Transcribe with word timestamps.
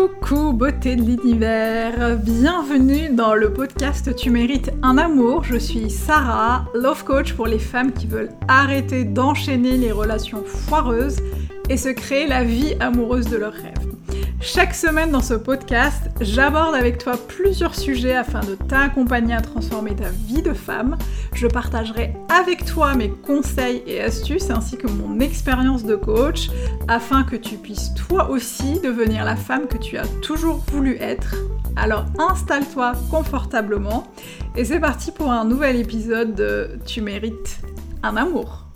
Coucou 0.00 0.54
beauté 0.54 0.96
de 0.96 1.02
l'univers, 1.02 2.16
bienvenue 2.16 3.10
dans 3.10 3.34
le 3.34 3.52
podcast 3.52 4.16
Tu 4.16 4.30
mérites 4.30 4.70
un 4.82 4.96
amour. 4.96 5.44
Je 5.44 5.58
suis 5.58 5.90
Sarah, 5.90 6.64
love 6.72 7.04
coach 7.04 7.34
pour 7.34 7.46
les 7.46 7.58
femmes 7.58 7.92
qui 7.92 8.06
veulent 8.06 8.30
arrêter 8.48 9.04
d'enchaîner 9.04 9.76
les 9.76 9.92
relations 9.92 10.42
foireuses 10.42 11.18
et 11.68 11.76
se 11.76 11.90
créer 11.90 12.26
la 12.26 12.44
vie 12.44 12.76
amoureuse 12.80 13.28
de 13.28 13.36
leurs 13.36 13.52
rêves. 13.52 13.90
Chaque 14.42 14.74
semaine 14.74 15.10
dans 15.10 15.20
ce 15.20 15.34
podcast, 15.34 16.08
j'aborde 16.22 16.74
avec 16.74 16.96
toi 16.96 17.18
plusieurs 17.28 17.74
sujets 17.74 18.16
afin 18.16 18.40
de 18.40 18.54
t'accompagner 18.54 19.34
à 19.34 19.42
transformer 19.42 19.94
ta 19.94 20.08
vie 20.08 20.40
de 20.40 20.54
femme. 20.54 20.96
Je 21.34 21.46
partagerai 21.46 22.14
avec 22.30 22.64
toi 22.64 22.94
mes 22.94 23.10
conseils 23.10 23.82
et 23.86 24.00
astuces 24.00 24.48
ainsi 24.48 24.78
que 24.78 24.86
mon 24.86 25.20
expérience 25.20 25.84
de 25.84 25.94
coach 25.94 26.48
afin 26.88 27.22
que 27.22 27.36
tu 27.36 27.56
puisses 27.56 27.92
toi 27.94 28.30
aussi 28.30 28.80
devenir 28.80 29.26
la 29.26 29.36
femme 29.36 29.68
que 29.68 29.76
tu 29.76 29.98
as 29.98 30.06
toujours 30.22 30.64
voulu 30.72 30.96
être. 31.00 31.36
Alors 31.76 32.06
installe-toi 32.18 32.92
confortablement 33.10 34.04
et 34.56 34.64
c'est 34.64 34.80
parti 34.80 35.12
pour 35.12 35.30
un 35.30 35.44
nouvel 35.44 35.76
épisode 35.76 36.34
de 36.34 36.78
Tu 36.86 37.02
mérites 37.02 37.60
un 38.02 38.16
amour. 38.16 38.69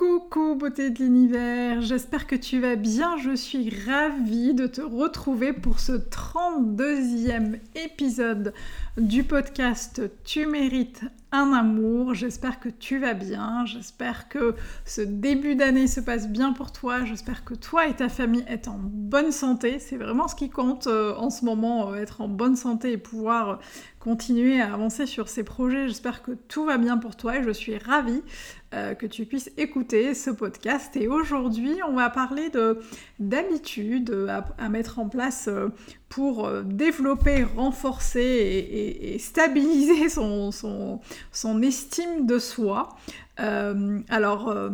Coucou 0.00 0.54
beauté 0.54 0.88
de 0.88 1.00
l'univers, 1.00 1.82
j'espère 1.82 2.26
que 2.26 2.34
tu 2.34 2.58
vas 2.58 2.74
bien, 2.74 3.18
je 3.18 3.36
suis 3.36 3.68
ravie 3.84 4.54
de 4.54 4.66
te 4.66 4.80
retrouver 4.80 5.52
pour 5.52 5.78
ce 5.78 5.92
32e 5.92 7.58
épisode 7.74 8.54
du 9.00 9.24
podcast 9.24 10.02
Tu 10.24 10.46
mérites 10.46 11.02
un 11.32 11.52
amour, 11.52 12.14
j'espère 12.14 12.58
que 12.58 12.68
tu 12.68 12.98
vas 12.98 13.14
bien, 13.14 13.64
j'espère 13.64 14.28
que 14.28 14.54
ce 14.84 15.00
début 15.00 15.54
d'année 15.54 15.86
se 15.86 16.00
passe 16.00 16.28
bien 16.28 16.52
pour 16.52 16.72
toi, 16.72 17.04
j'espère 17.04 17.44
que 17.44 17.54
toi 17.54 17.86
et 17.86 17.94
ta 17.94 18.08
famille 18.08 18.44
êtes 18.48 18.66
en 18.66 18.78
bonne 18.82 19.30
santé, 19.30 19.78
c'est 19.78 19.96
vraiment 19.96 20.26
ce 20.26 20.34
qui 20.34 20.50
compte 20.50 20.88
euh, 20.88 21.14
en 21.14 21.30
ce 21.30 21.44
moment, 21.44 21.92
euh, 21.92 21.96
être 21.96 22.20
en 22.20 22.28
bonne 22.28 22.56
santé 22.56 22.92
et 22.92 22.98
pouvoir 22.98 23.60
continuer 24.00 24.60
à 24.60 24.72
avancer 24.72 25.06
sur 25.06 25.28
ces 25.28 25.44
projets. 25.44 25.86
J'espère 25.86 26.22
que 26.22 26.32
tout 26.32 26.64
va 26.64 26.78
bien 26.78 26.96
pour 26.96 27.16
toi 27.16 27.36
et 27.36 27.42
je 27.42 27.50
suis 27.50 27.76
ravie 27.76 28.22
euh, 28.72 28.94
que 28.94 29.06
tu 29.06 29.26
puisses 29.26 29.50
écouter 29.58 30.14
ce 30.14 30.30
podcast. 30.30 30.96
Et 30.96 31.06
aujourd'hui, 31.06 31.76
on 31.86 31.92
va 31.92 32.08
parler 32.08 32.50
d'habitudes 33.18 34.26
à, 34.58 34.68
mettre 34.70 35.00
en 35.00 35.08
place 35.10 35.50
pour 36.08 36.50
développer, 36.62 37.44
renforcer 37.44 38.20
et, 38.20 38.89
stabiliser 39.18 40.08
son, 40.10 41.00
estime 41.62 42.26
de 42.26 42.38
soi. 42.38 42.88
alors, 43.36 44.70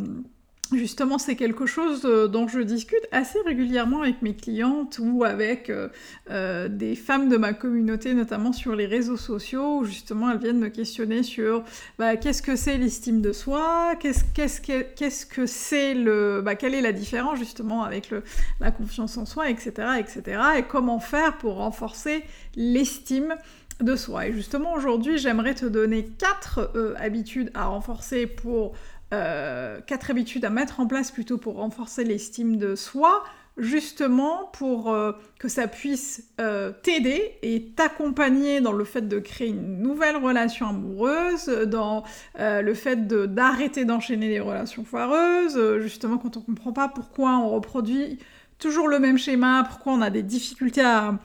Justement, 0.72 1.18
c'est 1.18 1.36
quelque 1.36 1.64
chose 1.64 2.02
euh, 2.04 2.26
dont 2.26 2.48
je 2.48 2.58
discute 2.58 3.06
assez 3.12 3.38
régulièrement 3.42 4.02
avec 4.02 4.20
mes 4.20 4.34
clientes 4.34 4.98
ou 5.00 5.22
avec 5.22 5.70
euh, 5.70 5.88
euh, 6.30 6.66
des 6.68 6.96
femmes 6.96 7.28
de 7.28 7.36
ma 7.36 7.52
communauté, 7.52 8.14
notamment 8.14 8.52
sur 8.52 8.74
les 8.74 8.86
réseaux 8.86 9.16
sociaux, 9.16 9.78
où 9.78 9.84
justement 9.84 10.28
elles 10.28 10.38
viennent 10.38 10.58
me 10.58 10.68
questionner 10.68 11.22
sur 11.22 11.62
bah, 12.00 12.16
qu'est-ce 12.16 12.42
que 12.42 12.56
c'est 12.56 12.78
l'estime 12.78 13.20
de 13.20 13.32
soi, 13.32 13.94
qu'est-ce 14.00 15.26
que 15.26 15.46
c'est 15.46 15.94
le, 15.94 16.42
bah, 16.44 16.56
quelle 16.56 16.74
est 16.74 16.80
la 16.80 16.92
différence 16.92 17.38
justement 17.38 17.84
avec 17.84 18.10
le, 18.10 18.24
la 18.58 18.72
confiance 18.72 19.16
en 19.18 19.24
soi, 19.24 19.48
etc., 19.48 19.70
etc., 20.00 20.40
et 20.58 20.62
comment 20.64 20.98
faire 20.98 21.38
pour 21.38 21.56
renforcer 21.56 22.24
l'estime 22.56 23.36
de 23.80 23.96
soi. 23.96 24.26
Et 24.26 24.32
justement 24.32 24.72
aujourd'hui, 24.74 25.18
j'aimerais 25.18 25.54
te 25.54 25.66
donner 25.66 26.06
quatre 26.06 26.72
habitudes 26.98 27.50
à 27.54 27.66
renforcer 27.66 28.26
pour 28.26 28.74
euh, 29.14 29.80
quatre 29.86 30.10
habitudes 30.10 30.44
à 30.44 30.50
mettre 30.50 30.80
en 30.80 30.88
place 30.88 31.12
plutôt 31.12 31.38
pour 31.38 31.56
renforcer 31.56 32.02
l'estime 32.02 32.56
de 32.56 32.74
soi, 32.74 33.22
justement 33.56 34.50
pour 34.52 34.92
euh, 34.92 35.12
que 35.38 35.46
ça 35.46 35.68
puisse 35.68 36.24
euh, 36.40 36.72
t'aider 36.82 37.38
et 37.42 37.66
t'accompagner 37.76 38.60
dans 38.60 38.72
le 38.72 38.84
fait 38.84 39.02
de 39.02 39.20
créer 39.20 39.50
une 39.50 39.78
nouvelle 39.78 40.16
relation 40.16 40.66
amoureuse, 40.66 41.46
dans 41.46 42.02
le 42.36 42.74
fait 42.74 43.06
d'arrêter 43.06 43.84
d'enchaîner 43.84 44.28
les 44.28 44.40
relations 44.40 44.84
foireuses, 44.84 45.78
justement 45.82 46.18
quand 46.18 46.36
on 46.36 46.40
comprend 46.40 46.72
pas 46.72 46.88
pourquoi 46.88 47.38
on 47.38 47.50
reproduit 47.50 48.18
toujours 48.58 48.88
le 48.88 48.98
même 48.98 49.18
schéma, 49.18 49.64
pourquoi 49.68 49.92
on 49.92 50.00
a 50.00 50.10
des 50.10 50.24
difficultés 50.24 50.82
à 50.82 51.16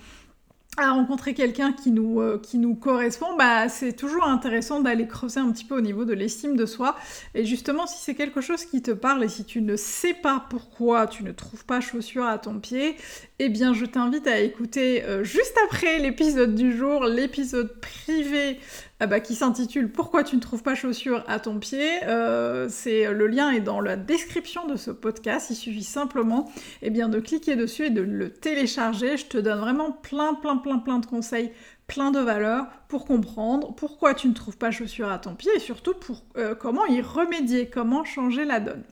à 0.78 0.92
rencontrer 0.92 1.34
quelqu'un 1.34 1.74
qui 1.74 1.92
nous, 1.92 2.22
euh, 2.22 2.40
qui 2.42 2.58
nous 2.58 2.76
correspond, 2.76 3.36
bah, 3.38 3.68
c'est 3.68 3.92
toujours 3.92 4.26
intéressant 4.26 4.80
d'aller 4.80 5.06
creuser 5.06 5.42
un 5.42 5.52
petit 5.52 5.66
peu 5.66 5.76
au 5.76 5.82
niveau 5.82 6.06
de 6.06 6.14
l'estime 6.14 6.56
de 6.56 6.66
soi. 6.66 6.96
Et 7.36 7.46
justement, 7.46 7.88
si 7.88 7.98
c'est 8.02 8.16
quelque 8.16 8.40
chose 8.40 8.64
qui 8.64 8.82
te 8.82 8.92
parle 8.92 9.22
et 9.24 9.28
si 9.28 9.44
tu 9.44 9.62
ne 9.62 9.76
sais 9.76 10.14
pas 10.14 10.46
pourquoi 10.50 11.08
tu 11.08 11.24
ne 11.24 11.34
trouves 11.34 11.66
pas 11.66 11.82
chaussures 11.82 12.26
à 12.26 12.38
ton 12.38 12.60
pied, 12.60 12.96
eh 13.40 13.50
bien, 13.50 13.74
je 13.74 13.86
t'invite 13.86 14.28
à 14.28 14.40
écouter 14.40 15.04
euh, 15.04 15.26
juste 15.26 15.58
après 15.66 16.00
l'épisode 16.00 16.56
du 16.56 16.78
jour, 16.78 17.04
l'épisode 17.04 17.76
privé 17.82 18.58
ah 19.04 19.08
bah, 19.08 19.20
qui 19.20 19.34
s'intitule 19.34 19.92
Pourquoi 19.92 20.24
tu 20.24 20.36
ne 20.36 20.42
trouves 20.42 20.62
pas 20.62 20.76
chaussures 20.76 21.24
à 21.28 21.40
ton 21.40 21.58
pied. 21.58 21.90
Euh, 22.04 22.68
c'est 22.70 23.12
le 23.12 23.26
lien 23.26 23.50
est 23.50 23.60
dans 23.60 23.82
la 23.82 23.96
description 23.96 24.68
de 24.68 24.76
ce 24.76 24.92
podcast. 24.92 25.50
Il 25.50 25.56
suffit 25.56 25.84
simplement 25.84 26.52
eh 26.84 26.92
bien, 26.92 27.10
de 27.10 27.20
cliquer 27.20 27.56
dessus 27.56 27.88
et 27.88 27.90
de 27.90 28.04
le 28.04 28.30
télécharger. 28.30 29.18
Je 29.18 29.26
te 29.26 29.40
donne 29.40 29.58
vraiment 29.58 29.92
plein, 29.92 30.36
plein, 30.36 30.58
plein, 30.58 30.78
plein 30.78 31.00
de 31.00 31.08
conseils 31.08 31.52
plein 31.92 32.12
de 32.12 32.20
valeurs 32.20 32.68
pour 32.88 33.04
comprendre 33.04 33.74
pourquoi 33.76 34.14
tu 34.14 34.30
ne 34.30 34.34
trouves 34.34 34.58
pas 34.58 34.72
chaussures 34.72 35.10
à 35.10 35.20
ton 35.20 35.36
pied 35.36 35.52
et 35.58 35.60
surtout 35.60 35.94
pour 35.94 36.24
euh, 36.38 36.56
comment 36.56 36.86
y 36.86 37.02
remédier, 37.02 37.68
comment 37.68 38.06
changer 38.06 38.46
la 38.46 38.62
donne. 38.62 38.84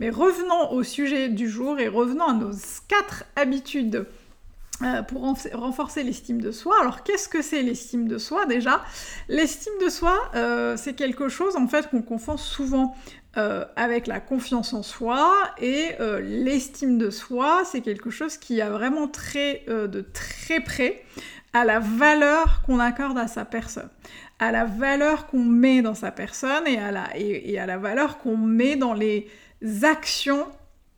Mais 0.00 0.10
revenons 0.10 0.72
au 0.72 0.82
sujet 0.82 1.28
du 1.28 1.48
jour 1.48 1.78
et 1.78 1.86
revenons 1.86 2.26
à 2.26 2.32
nos 2.32 2.50
quatre 2.88 3.24
habitudes 3.36 4.06
euh, 4.82 5.02
pour 5.02 5.22
renforcer 5.54 6.04
l'estime 6.04 6.40
de 6.40 6.52
soi. 6.52 6.76
Alors 6.80 7.02
qu'est-ce 7.02 7.28
que 7.28 7.42
c'est 7.42 7.62
l'estime 7.62 8.06
de 8.06 8.16
soi 8.16 8.46
déjà? 8.46 8.80
L'estime 9.28 9.72
de 9.84 9.88
soi, 9.88 10.16
euh, 10.36 10.76
c'est 10.76 10.94
quelque 10.94 11.28
chose 11.28 11.56
en 11.56 11.66
fait 11.66 11.90
qu'on 11.90 12.00
confond 12.00 12.36
souvent 12.36 12.94
euh, 13.36 13.64
avec 13.74 14.06
la 14.06 14.20
confiance 14.20 14.72
en 14.74 14.84
soi 14.84 15.34
et 15.60 15.96
l'estime 16.22 16.96
de 16.96 17.10
soi, 17.10 17.62
c'est 17.64 17.80
quelque 17.80 18.10
chose 18.10 18.36
qui 18.36 18.60
a 18.60 18.70
vraiment 18.70 19.08
très 19.08 19.64
de 19.66 20.00
très 20.00 20.60
près 20.60 21.02
à 21.52 21.64
la 21.64 21.80
valeur 21.80 22.62
qu'on 22.64 22.78
accorde 22.78 23.18
à 23.18 23.26
sa 23.26 23.44
personne, 23.44 23.90
à 24.38 24.52
la 24.52 24.64
valeur 24.64 25.26
qu'on 25.26 25.44
met 25.44 25.82
dans 25.82 25.94
sa 25.96 26.12
personne 26.12 26.68
et 26.68 26.78
à 26.78 27.16
et 27.16 27.58
à 27.58 27.66
la 27.66 27.78
valeur 27.78 28.18
qu'on 28.18 28.36
met 28.36 28.76
dans 28.76 28.94
les 28.94 29.26
actions 29.82 30.46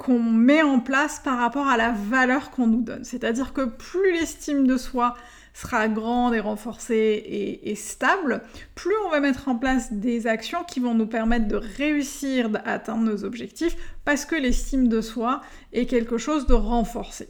qu'on 0.01 0.19
met 0.19 0.63
en 0.63 0.81
place 0.81 1.21
par 1.23 1.37
rapport 1.37 1.69
à 1.69 1.77
la 1.77 1.93
valeur 1.93 2.51
qu'on 2.51 2.67
nous 2.67 2.81
donne. 2.81 3.05
C'est-à-dire 3.05 3.53
que 3.53 3.67
plus 3.67 4.13
l'estime 4.13 4.67
de 4.67 4.79
soi 4.79 5.15
sera 5.53 5.89
grande 5.89 6.35
et 6.35 6.41
renforcée 6.41 7.61
et, 7.63 7.75
stable, 7.75 8.41
plus 8.75 8.95
on 9.07 9.11
va 9.11 9.21
mettre 9.21 9.49
en 9.49 9.57
place 9.57 9.93
des 9.93 10.27
actions 10.27 10.65
qui 10.65 10.81
vont 10.81 10.95
nous 10.95 11.07
permettre 11.07 11.49
de 11.49 11.57
réussir 11.57 12.49
à 12.65 12.73
atteindre 12.73 13.03
nos 13.03 13.25
objectifs 13.25 13.77
parce 14.07 14.25
que 14.25 14.37
l'estime 14.37 14.89
de 14.89 15.03
soi 15.03 15.43
est 15.75 15.85
quelque 15.85 16.17
chose 16.17 16.47
de 16.47 16.55
renforcé. 16.55 17.29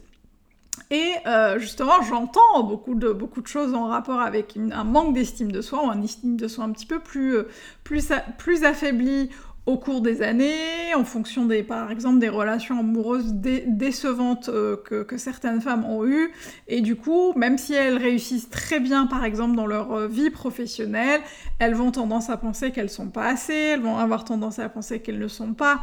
Et 0.91 1.11
euh, 1.25 1.59
justement, 1.59 2.01
j'entends 2.01 2.63
beaucoup 2.63 2.95
de, 2.95 3.13
choses 3.45 3.73
en 3.73 3.87
rapport 3.87 4.21
avec 4.21 4.57
un 4.57 4.83
manque 4.85 5.13
d'estime 5.13 5.51
de 5.51 5.61
soi 5.61 5.85
ou 5.85 5.89
un 5.89 6.01
estime 6.01 6.37
de 6.37 6.47
soi 6.47 6.63
un 6.63 6.71
petit 6.71 6.85
peu 6.85 6.99
plus, 6.99 7.35
euh, 7.35 7.49
plus, 7.83 8.13
plus 8.37 8.63
affaibli 8.63 9.29
au 9.67 9.77
cours 9.77 10.01
des 10.01 10.23
années, 10.23 10.95
en 10.95 11.03
fonction 11.03 11.45
des, 11.45 11.61
par 11.61 11.91
exemple, 11.91 12.19
des 12.19 12.29
relations 12.29 12.79
amoureuses 12.79 13.33
décevantes 13.33 14.49
euh, 14.49 14.75
que, 14.75 15.17
certaines 15.17 15.61
femmes 15.61 15.85
ont 15.85 16.05
eues. 16.05 16.31
Et 16.67 16.81
du 16.81 16.95
coup, 16.95 17.33
même 17.35 17.59
si 17.59 17.73
elles 17.73 17.97
réussissent 17.97 18.49
très 18.49 18.79
bien, 18.79 19.05
par 19.05 19.23
exemple, 19.23 19.55
dans 19.55 19.67
leur 19.67 19.93
euh, 19.93 20.07
vie 20.07 20.31
professionnelle, 20.31 21.21
elles 21.59 21.75
vont 21.75 21.91
tendance 21.91 22.31
à 22.31 22.37
penser 22.37 22.71
qu'elles 22.71 22.89
sont 22.89 23.09
pas 23.09 23.27
assez, 23.27 23.53
elles 23.53 23.81
vont 23.81 23.97
avoir 23.97 24.25
tendance 24.25 24.57
à 24.57 24.67
penser 24.67 24.99
qu'elles 24.99 25.19
ne 25.19 25.27
sont 25.27 25.53
pas 25.53 25.81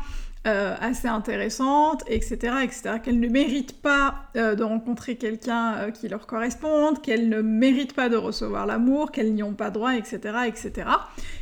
euh, 0.49 0.75
assez 0.81 1.07
intéressantes, 1.07 2.03
etc., 2.09 2.57
etc., 2.65 2.97
qu'elles 3.03 3.21
ne 3.21 3.29
méritent 3.29 3.81
pas 3.81 4.15
de 4.35 4.63
rencontrer 4.63 5.17
quelqu'un 5.17 5.91
qui 5.93 6.09
leur 6.09 6.27
corresponde, 6.27 7.01
qu'elles 7.01 7.29
ne 7.29 7.43
méritent 7.43 7.95
pas 7.95 8.09
de 8.09 8.17
recevoir 8.17 8.67
l'amour, 8.67 9.13
qu'elles 9.13 9.35
n'y 9.35 9.43
ont 9.43 9.55
pas 9.55 9.71
droit, 9.71 9.95
etc., 9.95 10.19
etc. 10.47 10.89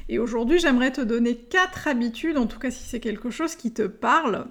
Et 0.09 0.19
aujourd'hui, 0.19 0.59
j'aimerais 0.59 0.93
te 0.93 1.01
donner 1.01 1.37
quatre 1.37 1.89
habitudes, 1.89 2.39
en 2.39 2.47
tout 2.47 2.59
cas 2.59 2.71
si 2.71 2.85
c'est 2.85 3.01
quelque 3.01 3.31
chose 3.31 3.57
qui 3.57 3.73
te 3.73 3.83
parle, 3.83 4.47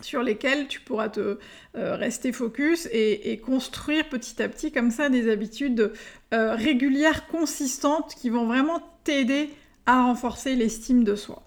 sur 0.00 0.22
lesquelles 0.22 0.68
tu 0.68 0.80
pourras 0.80 1.08
te 1.08 1.38
rester 1.74 2.32
focus 2.32 2.88
et, 2.92 3.40
construire 3.44 4.08
petit 4.08 4.42
à 4.42 4.48
petit 4.48 4.72
comme 4.72 4.90
ça 4.90 5.08
des 5.08 5.30
habitudes 5.30 5.92
régulières, 6.32 7.26
consistantes, 7.28 8.14
qui 8.16 8.28
vont 8.28 8.44
vraiment 8.44 8.82
t'aider 9.04 9.50
à 9.86 10.04
renforcer 10.04 10.56
l'estime 10.56 11.04
de 11.04 11.14
soi. 11.14 11.42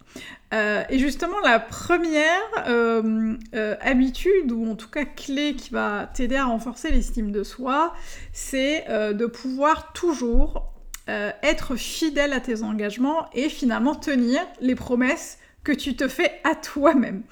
Euh, 0.53 0.83
et 0.89 0.99
justement, 0.99 1.39
la 1.41 1.59
première 1.59 2.41
euh, 2.67 3.35
euh, 3.53 3.75
habitude, 3.81 4.51
ou 4.51 4.69
en 4.69 4.75
tout 4.75 4.89
cas 4.89 5.05
clé 5.05 5.55
qui 5.55 5.71
va 5.71 6.09
t'aider 6.13 6.37
à 6.37 6.45
renforcer 6.45 6.91
l'estime 6.91 7.31
de 7.31 7.43
soi, 7.43 7.93
c'est 8.31 8.85
de 8.87 9.25
pouvoir 9.25 9.91
toujours 9.93 10.71
être 11.07 11.75
fidèle 11.75 12.33
à 12.33 12.39
tes 12.39 12.63
engagements 12.63 13.29
et 13.33 13.49
finalement 13.49 13.95
tenir 13.95 14.41
les 14.59 14.75
promesses 14.75 15.37
que 15.67 15.73
tu 15.73 15.97
te 15.97 16.07
fais 16.07 16.39
à 16.45 16.55
toi-même. 16.55 17.23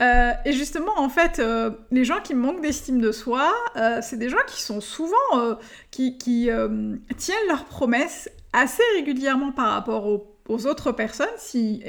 Euh, 0.00 0.32
et 0.46 0.54
justement, 0.54 0.92
en 0.96 1.10
fait, 1.10 1.38
euh, 1.38 1.70
les 1.90 2.06
gens 2.06 2.20
qui 2.24 2.34
manquent 2.34 2.62
d'estime 2.62 3.02
de 3.02 3.12
soi, 3.12 3.52
euh, 3.76 3.98
c'est 4.00 4.16
des 4.16 4.30
gens 4.30 4.38
qui 4.46 4.62
sont 4.62 4.80
souvent, 4.80 5.58
qui, 5.90 6.16
tiennent 6.16 7.48
leurs 7.48 7.66
promesses 7.66 8.30
assez 8.54 8.82
régulièrement 8.94 9.52
par 9.52 9.72
rapport 9.72 10.06
aux 10.06 10.66
autres 10.66 10.92
personnes, 10.92 11.28
si 11.36 11.82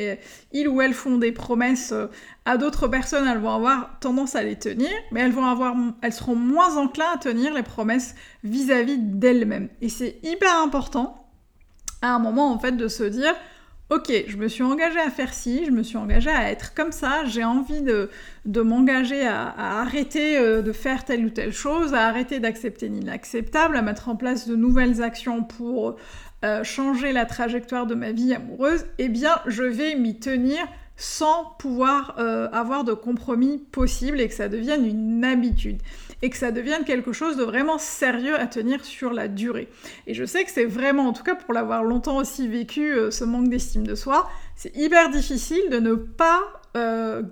ils 0.51 0.67
ou 0.67 0.81
elles 0.81 0.93
font 0.93 1.17
des 1.17 1.31
promesses 1.31 1.93
euh, 1.93 2.07
à 2.45 2.57
d'autres 2.57 2.89
personnes, 2.89 3.27
elles 3.27 3.39
vont 3.39 3.55
avoir 3.55 3.97
tendance 4.01 4.35
à 4.35 4.43
les 4.43 4.57
tenir, 4.57 4.91
mais 5.11 5.21
elles, 5.21 5.31
vont 5.31 5.45
avoir, 5.45 5.73
elles 6.01 6.13
seront 6.13 6.35
moins 6.35 6.75
enclins 6.75 7.13
à 7.15 7.17
tenir 7.17 7.53
les 7.53 7.63
promesses 7.63 8.13
vis-à-vis 8.43 8.97
d'elles-mêmes. 8.97 9.69
Et 9.81 9.87
c'est 9.87 10.19
hyper 10.23 10.61
important 10.61 11.22
à 12.03 12.13
un 12.13 12.19
moment 12.19 12.51
en 12.51 12.59
fait 12.59 12.73
de 12.73 12.87
se 12.87 13.03
dire 13.03 13.33
Ok, 13.89 14.11
je 14.27 14.37
me 14.37 14.47
suis 14.47 14.63
engagée 14.63 14.99
à 14.99 15.09
faire 15.09 15.33
ci, 15.33 15.65
je 15.65 15.71
me 15.71 15.83
suis 15.83 15.97
engagée 15.97 16.29
à 16.29 16.49
être 16.49 16.73
comme 16.73 16.91
ça, 16.91 17.25
j'ai 17.25 17.43
envie 17.43 17.81
de, 17.81 18.09
m'engager 18.61 19.27
à, 19.27 19.53
arrêter 19.81 20.37
euh, 20.37 20.61
de 20.61 20.71
faire 20.71 21.05
telle 21.05 21.25
ou 21.25 21.29
telle 21.29 21.53
chose, 21.53 21.93
à 21.93 22.07
arrêter 22.07 22.39
d'accepter 22.39 22.87
l'inacceptable, 22.87 23.75
à 23.75 23.81
mettre 23.81 24.09
en 24.09 24.15
place 24.15 24.47
de 24.47 24.55
nouvelles 24.55 25.03
actions 25.03 25.43
pour 25.43 25.97
euh, 26.43 26.63
changer 26.63 27.11
la 27.11 27.25
trajectoire 27.25 27.85
de 27.85 27.93
ma 27.93 28.13
vie 28.13 28.33
amoureuse, 28.33 28.85
eh 28.97 29.09
bien 29.09 29.35
je 29.45 29.63
vais 29.63 29.95
m'y 29.95 30.17
tenir 30.17 30.59
sans 30.95 31.45
pouvoir 31.59 32.15
euh, 32.19 32.49
avoir 32.51 32.83
de 32.83 32.93
compromis 32.93 33.59
possible 33.71 34.21
et 34.21 34.27
que 34.27 34.33
ça 34.33 34.49
devienne 34.49 34.85
une 34.85 35.23
habitude 35.23 35.81
et 36.23 36.31
que 36.31 36.37
ça 36.37 36.51
devienne 36.51 36.85
quelque 36.85 37.13
chose 37.13 37.37
de 37.37 37.43
vraiment 37.43 37.77
sérieux 37.77 38.39
à 38.39 38.47
tenir 38.47 38.83
sur 38.83 39.13
la 39.13 39.27
durée. 39.27 39.67
Et 40.07 40.15
je 40.15 40.25
sais 40.25 40.43
que 40.43 40.49
c'est 40.49 40.65
vraiment, 40.65 41.07
en 41.07 41.13
tout 41.13 41.21
cas 41.21 41.35
pour 41.35 41.53
l'avoir 41.53 41.83
longtemps 41.83 42.17
aussi 42.17 42.47
vécu, 42.47 42.95
euh, 42.95 43.11
ce 43.11 43.23
manque 43.25 43.49
d'estime 43.49 43.85
de 43.85 43.93
soi, 43.93 44.27
c'est 44.55 44.75
hyper 44.75 45.11
difficile 45.11 45.69
de 45.69 45.77
ne 45.77 45.93
pas 45.93 46.41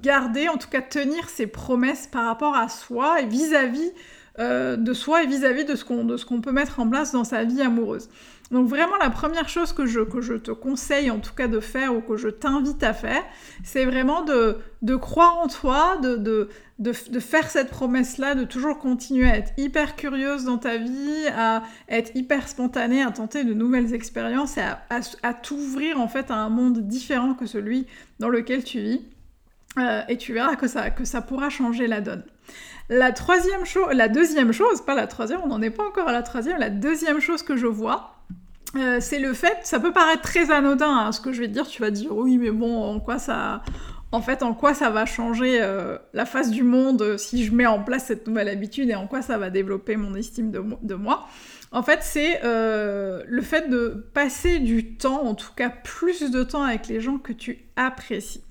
garder, 0.03 0.49
en 0.49 0.57
tout 0.57 0.69
cas 0.69 0.81
tenir 0.81 1.27
ses 1.27 1.47
promesses 1.47 2.05
par 2.05 2.25
rapport 2.27 2.55
à 2.55 2.69
soi 2.69 3.21
et 3.21 3.25
vis-à-vis 3.25 3.91
de 4.37 4.93
soi 4.93 5.23
et 5.23 5.25
vis-à-vis 5.25 5.65
de 5.65 5.75
ce 5.75 5.83
qu'on 6.25 6.41
peut 6.41 6.51
mettre 6.51 6.79
en 6.79 6.87
place 6.87 7.11
dans 7.11 7.23
sa 7.23 7.43
vie 7.43 7.59
amoureuse. 7.59 8.07
Donc 8.51 8.67
vraiment 8.67 8.97
la 8.97 9.09
première 9.09 9.47
chose 9.47 9.71
que 9.71 9.85
je, 9.85 10.01
te 10.01 10.51
conseille 10.51 11.09
en 11.09 11.19
tout 11.19 11.33
cas 11.33 11.47
de 11.47 11.61
faire 11.61 11.95
ou 11.95 12.01
que 12.01 12.17
je 12.17 12.27
t'invite 12.27 12.83
à 12.83 12.93
faire, 12.93 13.23
c'est 13.63 13.85
vraiment 13.85 14.23
de, 14.23 14.95
croire 14.97 15.37
en 15.37 15.47
toi, 15.47 15.97
de 15.97 16.49
faire 17.19 17.49
cette 17.49 17.69
promesse-là, 17.69 18.35
de 18.35 18.43
toujours 18.43 18.77
continuer 18.77 19.29
à 19.29 19.37
être 19.37 19.53
hyper 19.57 19.95
curieuse 19.95 20.43
dans 20.43 20.57
ta 20.57 20.77
vie, 20.77 21.27
à 21.35 21.63
être 21.87 22.13
hyper 22.13 22.49
spontanée, 22.49 23.01
à 23.01 23.11
tenter 23.11 23.45
de 23.45 23.53
nouvelles 23.53 23.93
expériences 23.93 24.57
et 24.57 24.61
à, 24.61 24.81
à, 25.23 25.33
t'ouvrir 25.33 25.99
en 25.99 26.09
fait 26.09 26.29
à 26.29 26.35
un 26.35 26.49
monde 26.49 26.87
différent 26.87 27.33
que 27.33 27.45
celui 27.45 27.87
dans 28.19 28.29
lequel 28.29 28.65
tu 28.65 28.81
vis. 28.81 29.01
Euh, 29.79 30.01
et 30.09 30.17
tu 30.17 30.33
verras 30.33 30.57
que 30.57 30.67
ça, 30.67 30.89
que 30.89 31.05
ça 31.05 31.21
pourra 31.21 31.49
changer 31.49 31.87
la 31.87 32.01
donne. 32.01 32.25
La 32.89 33.13
troisième 33.13 33.63
chose, 33.63 33.87
la 33.93 34.09
deuxième 34.09 34.51
chose, 34.51 34.81
pas 34.81 34.95
la 34.95 35.07
troisième, 35.07 35.39
on 35.45 35.47
n'en 35.47 35.61
est 35.61 35.69
pas 35.69 35.87
encore 35.87 36.09
à 36.09 36.11
la 36.11 36.23
troisième, 36.23 36.59
la 36.59 36.69
deuxième 36.69 37.21
chose 37.21 37.41
que 37.41 37.55
je 37.55 37.67
vois, 37.67 38.20
euh, 38.75 38.97
c'est 39.01 39.19
le 39.19 39.33
fait, 39.33 39.59
ça 39.63 39.79
peut 39.79 39.91
paraître 39.91 40.21
très 40.21 40.49
anodin, 40.51 40.89
hein, 40.89 41.11
ce 41.11 41.19
que 41.19 41.33
je 41.33 41.41
vais 41.41 41.47
te 41.47 41.53
dire, 41.53 41.67
tu 41.67 41.81
vas 41.81 41.91
dire 41.91 42.15
oui, 42.15 42.37
mais 42.37 42.51
bon, 42.51 42.81
en 42.81 42.99
quoi 42.99 43.19
ça, 43.19 43.63
en 44.11 44.21
fait, 44.21 44.43
en 44.43 44.53
quoi 44.53 44.73
ça 44.73 44.89
va 44.89 45.05
changer 45.05 45.61
euh, 45.61 45.97
la 46.13 46.25
face 46.25 46.51
du 46.51 46.63
monde 46.63 47.01
euh, 47.01 47.17
si 47.17 47.43
je 47.43 47.53
mets 47.53 47.65
en 47.65 47.83
place 47.83 48.05
cette 48.05 48.27
nouvelle 48.27 48.47
habitude 48.47 48.89
et 48.89 48.95
en 48.95 49.07
quoi 49.07 49.21
ça 49.21 49.37
va 49.37 49.49
développer 49.49 49.97
mon 49.97 50.15
estime 50.15 50.51
de, 50.51 50.95
moi? 50.95 51.27
En 51.73 51.83
fait, 51.83 51.99
c'est 52.01 52.41
le 52.43 53.41
fait 53.41 53.69
de 53.69 54.05
passer 54.13 54.59
du 54.59 54.95
temps, 54.95 55.23
en 55.23 55.35
tout 55.35 55.53
cas 55.55 55.69
plus 55.69 56.29
de 56.29 56.43
temps 56.43 56.63
avec 56.63 56.87
les 56.87 56.99
gens 56.99 57.17
que 57.17 57.31
tu 57.31 57.59
apprécies. 57.77 58.43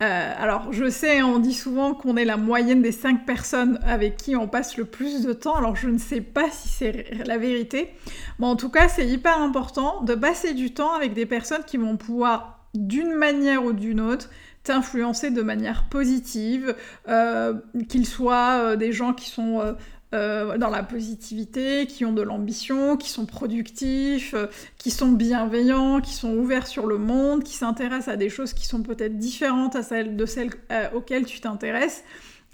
Euh, 0.00 0.32
alors, 0.38 0.72
je 0.72 0.88
sais, 0.88 1.22
on 1.22 1.40
dit 1.40 1.54
souvent 1.54 1.92
qu'on 1.92 2.16
est 2.16 2.24
la 2.24 2.36
moyenne 2.36 2.82
des 2.82 2.92
cinq 2.92 3.26
personnes 3.26 3.80
avec 3.84 4.16
qui 4.16 4.36
on 4.36 4.46
passe 4.46 4.76
le 4.76 4.84
plus 4.84 5.24
de 5.24 5.32
temps. 5.32 5.56
Alors, 5.56 5.74
je 5.74 5.88
ne 5.88 5.98
sais 5.98 6.20
pas 6.20 6.50
si 6.50 6.68
c'est 6.68 7.06
la 7.26 7.36
vérité. 7.36 7.90
Mais 8.38 8.46
en 8.46 8.54
tout 8.54 8.70
cas, 8.70 8.88
c'est 8.88 9.06
hyper 9.06 9.40
important 9.40 10.02
de 10.02 10.14
passer 10.14 10.54
du 10.54 10.72
temps 10.72 10.92
avec 10.92 11.14
des 11.14 11.26
personnes 11.26 11.64
qui 11.66 11.78
vont 11.78 11.96
pouvoir, 11.96 12.68
d'une 12.74 13.12
manière 13.12 13.64
ou 13.64 13.72
d'une 13.72 14.00
autre, 14.00 14.30
t'influencer 14.62 15.30
de 15.30 15.42
manière 15.42 15.88
positive, 15.88 16.76
euh, 17.08 17.54
qu'ils 17.88 18.06
soient 18.06 18.60
euh, 18.62 18.76
des 18.76 18.92
gens 18.92 19.14
qui 19.14 19.28
sont 19.28 19.74
euh, 20.14 20.56
dans 20.56 20.70
la 20.70 20.82
positivité, 20.82 21.86
qui 21.86 22.06
ont 22.06 22.14
de 22.14 22.22
l'ambition, 22.22 22.96
qui 22.96 23.10
sont 23.10 23.26
productifs, 23.26 24.32
euh, 24.32 24.46
qui 24.78 24.90
sont 24.90 25.12
bienveillants, 25.12 26.00
qui 26.00 26.14
sont 26.14 26.32
ouverts 26.34 26.66
sur 26.66 26.86
le 26.86 26.96
monde, 26.96 27.44
qui 27.44 27.52
s'intéressent 27.52 28.08
à 28.08 28.16
des 28.16 28.30
choses 28.30 28.54
qui 28.54 28.64
sont 28.64 28.82
peut-être 28.82 29.18
différentes 29.18 29.76
à 29.76 29.82
celles, 29.82 30.16
de 30.16 30.24
celles 30.24 30.48
euh, 30.72 30.88
auxquelles 30.94 31.26
tu 31.26 31.40
t'intéresses. 31.40 32.04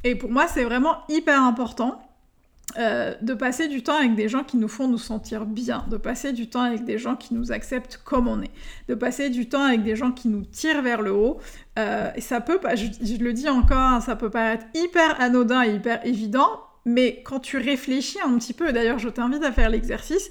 Et 0.03 0.17
pour 0.17 0.33
moi, 0.33 0.49
c'est 0.49 0.65
vraiment 0.65 0.97
hyper 1.09 1.41
important 1.41 2.03
de 2.77 3.35
passer 3.35 3.69
du 3.69 3.85
temps 3.85 3.97
avec 3.97 4.17
des 4.17 4.29
gens 4.29 4.43
qui 4.43 4.57
nous 4.57 4.67
font 4.67 4.89
nous 4.89 4.99
sentir 4.99 5.47
bien, 5.47 5.85
de 5.91 5.97
passer 5.97 6.33
du 6.33 6.49
temps 6.49 6.63
avec 6.63 6.85
des 6.85 6.99
gens 6.99 7.15
qui 7.15 7.33
nous 7.35 7.53
acceptent 7.53 8.01
comme 8.05 8.27
on 8.27 8.43
est, 8.43 8.51
de 8.89 8.97
passer 8.97 9.31
du 9.31 9.49
temps 9.49 9.63
avec 9.63 9.85
des 9.85 9.95
gens 9.95 10.11
qui 10.11 10.27
nous 10.27 10.45
tirent 10.45 10.83
vers 10.83 11.01
le 11.01 11.13
haut. 11.13 11.39
et 11.77 12.21
ça 12.21 12.41
peut, 12.41 12.59
je, 12.75 13.23
le 13.23 13.33
dis 13.33 13.49
encore, 13.49 13.79
hein, 13.79 14.01
ça 14.01 14.17
peut 14.17 14.31
paraître 14.31 14.67
hyper 14.75 15.21
anodin 15.21 15.63
et 15.63 15.75
hyper 15.75 16.05
évident, 16.05 16.49
mais 16.85 17.23
quand 17.25 17.41
tu 17.41 17.59
réfléchis 17.59 18.19
un 18.25 18.39
petit 18.39 18.53
peu, 18.53 18.73
d'ailleurs 18.73 18.99
je 18.99 19.09
t'invite 19.09 19.45
à 19.45 19.53
faire 19.53 19.71
l'exercice, 19.71 20.31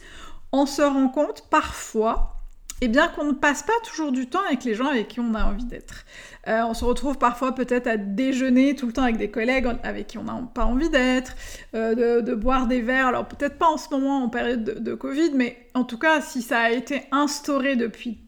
on 0.52 0.66
se 0.66 0.82
rend 0.82 1.10
compte 1.10 1.48
parfois 1.50 2.34
eh 2.82 2.90
bien 2.90 3.08
qu'on 3.08 3.24
ne 3.24 3.32
passe 3.32 3.64
pas 3.64 3.74
toujours 3.86 4.12
du 4.12 4.28
temps 4.28 4.44
avec 4.46 4.66
les 4.66 4.76
gens 4.76 4.88
avec 4.88 5.08
qui 5.08 5.22
on 5.22 5.34
a 5.36 5.46
envie 5.46 5.64
d'être. 5.64 6.04
Euh, 6.50 6.64
on 6.68 6.74
se 6.74 6.84
retrouve 6.84 7.18
parfois 7.18 7.56
peut-être 7.56 7.88
à 7.88 7.96
déjeuner 7.96 8.76
tout 8.76 8.88
le 8.88 8.92
temps 8.92 9.04
avec 9.04 9.16
des 9.16 9.32
collègues 9.32 9.68
avec 9.84 10.08
qui 10.08 10.18
on 10.18 10.24
n'a 10.24 10.38
pas 10.54 10.66
envie 10.66 10.90
d'être, 10.90 11.34
euh, 11.76 12.22
de, 12.22 12.36
boire 12.36 12.68
des 12.68 12.82
verres, 12.82 13.08
alors 13.08 13.26
peut-être 13.26 13.58
pas 13.58 13.68
en 13.68 13.78
ce 13.78 13.90
moment 13.90 14.24
en 14.24 14.28
période 14.28 14.66
de, 14.66 14.80
de, 14.80 14.94
Covid, 14.96 15.32
mais 15.34 15.70
en 15.74 15.86
tout 15.86 15.98
cas 15.98 16.20
si 16.20 16.42
ça 16.42 16.60
a 16.60 16.72
été 16.72 17.04
instauré 17.12 17.78
depuis 17.78 18.23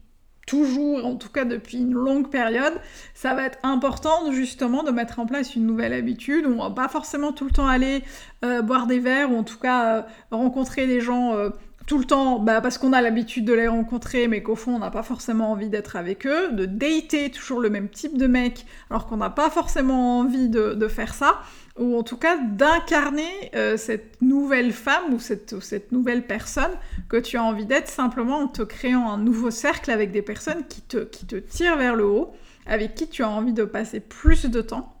toujours, 0.46 1.04
en 1.04 1.16
tout 1.16 1.28
cas 1.28 1.44
depuis 1.44 1.78
une 1.78 1.92
longue 1.92 2.30
période, 2.30 2.74
ça 3.14 3.34
va 3.34 3.44
être 3.44 3.58
important 3.64 4.30
justement 4.30 4.84
de 4.84 4.92
mettre 4.92 5.18
en 5.18 5.26
place 5.26 5.56
une 5.56 5.66
nouvelle 5.66 5.92
habitude. 5.92 6.46
On 6.46 6.62
va 6.62 6.70
pas 6.70 6.88
forcément 6.88 7.32
tout 7.32 7.44
le 7.44 7.50
temps 7.50 7.66
aller 7.66 8.02
euh, 8.44 8.62
boire 8.62 8.86
des 8.86 9.00
verres 9.00 9.32
ou 9.32 9.36
en 9.36 9.42
tout 9.42 9.58
cas 9.58 9.96
euh, 9.96 10.02
rencontrer 10.30 10.86
des 10.86 11.00
gens 11.00 11.34
euh, 11.34 11.50
tout 11.86 11.98
le 11.98 12.04
temps 12.04 12.38
bah, 12.38 12.60
parce 12.60 12.78
qu'on 12.78 12.92
a 12.92 13.00
l'habitude 13.00 13.44
de 13.44 13.52
les 13.52 13.68
rencontrer 13.68 14.28
mais 14.28 14.42
qu'au 14.42 14.56
fond 14.56 14.76
on 14.76 14.78
n'a 14.78 14.90
pas 14.90 15.02
forcément 15.02 15.50
envie 15.50 15.68
d'être 15.68 15.96
avec 15.96 16.26
eux, 16.26 16.52
de 16.52 16.64
dater 16.64 17.30
toujours 17.30 17.60
le 17.60 17.70
même 17.70 17.88
type 17.88 18.16
de 18.16 18.26
mec 18.26 18.66
alors 18.90 19.06
qu'on 19.06 19.16
n'a 19.16 19.30
pas 19.30 19.50
forcément 19.50 20.20
envie 20.20 20.48
de 20.48 20.88
faire 20.88 21.14
ça 21.14 21.40
ou 21.78 21.98
en 21.98 22.02
tout 22.02 22.16
cas 22.16 22.36
d'incarner 22.38 23.30
euh, 23.54 23.76
cette 23.76 24.20
nouvelle 24.22 24.72
femme 24.72 25.12
ou 25.12 25.20
cette, 25.20 25.92
nouvelle 25.92 26.26
personne 26.26 26.72
que 27.08 27.16
tu 27.16 27.36
as 27.36 27.42
envie 27.42 27.66
d'être 27.66 27.88
simplement 27.88 28.38
en 28.38 28.48
te 28.48 28.62
créant 28.62 29.10
un 29.10 29.18
nouveau 29.18 29.50
cercle 29.50 29.90
avec 29.90 30.10
des 30.10 30.22
personnes 30.22 30.66
qui 30.68 30.80
te, 30.82 30.98
qui 30.98 31.26
te 31.26 31.36
tirent 31.36 31.76
vers 31.76 31.94
le 31.94 32.04
haut, 32.06 32.32
avec 32.66 32.94
qui 32.94 33.08
tu 33.08 33.22
as 33.22 33.28
envie 33.28 33.52
de 33.52 33.64
passer 33.64 34.00
plus 34.00 34.46
de 34.46 34.60
temps. 34.60 34.92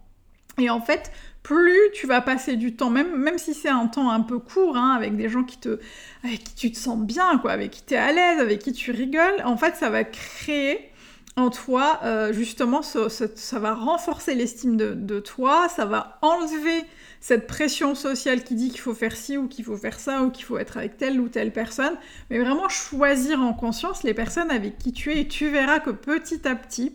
Et 0.58 0.70
en 0.70 0.80
fait, 0.80 1.12
plus 1.42 1.78
tu 1.94 2.06
vas 2.06 2.20
passer 2.20 2.56
du 2.56 2.74
temps, 2.74 2.90
même, 2.90 3.16
même 3.16 3.38
si 3.38 3.54
c'est 3.54 3.68
un 3.68 3.86
temps 3.86 4.10
un 4.10 4.20
peu 4.20 4.38
court, 4.38 4.76
hein, 4.76 4.94
avec 4.96 5.16
des 5.16 5.28
gens 5.28 5.44
qui 5.44 5.58
te, 5.58 5.78
avec 6.24 6.42
qui 6.42 6.54
tu 6.54 6.72
te 6.72 6.78
sens 6.78 6.98
bien, 6.98 7.38
quoi, 7.38 7.52
avec 7.52 7.70
qui 7.70 7.82
tu 7.84 7.94
es 7.94 7.98
à 7.98 8.12
l'aise, 8.12 8.40
avec 8.40 8.60
qui 8.60 8.72
tu 8.72 8.90
rigoles, 8.90 9.42
en 9.44 9.56
fait, 9.56 9.76
ça 9.76 9.90
va 9.90 10.04
créer 10.04 10.90
en 11.36 11.50
toi, 11.50 12.00
euh, 12.02 12.32
justement, 12.32 12.80
ça, 12.80 13.58
va 13.58 13.74
renforcer 13.74 14.34
l'estime 14.34 14.76
de, 14.78 15.20
toi, 15.20 15.68
ça 15.68 15.84
va 15.84 16.18
enlever 16.22 16.84
cette 17.20 17.46
pression 17.46 17.94
sociale 17.94 18.42
qui 18.42 18.54
dit 18.54 18.70
qu'il 18.70 18.80
faut 18.80 18.94
faire 18.94 19.14
ci 19.14 19.36
ou 19.36 19.46
qu'il 19.46 19.64
faut 19.64 19.76
faire 19.76 20.00
ça 20.00 20.22
ou 20.22 20.30
qu'il 20.30 20.44
faut 20.44 20.56
être 20.58 20.78
avec 20.78 20.96
telle 20.96 21.20
ou 21.20 21.28
telle 21.28 21.52
personne, 21.52 21.94
mais 22.30 22.38
vraiment 22.38 22.68
choisir 22.68 23.40
en 23.40 23.52
conscience 23.52 24.02
les 24.02 24.14
personnes 24.14 24.50
avec 24.50 24.78
qui 24.78 24.92
tu 24.92 25.12
es 25.12 25.20
et 25.22 25.28
tu 25.28 25.48
verras 25.48 25.80
que 25.80 25.90
petit 25.90 26.46
à 26.48 26.54
petit, 26.54 26.92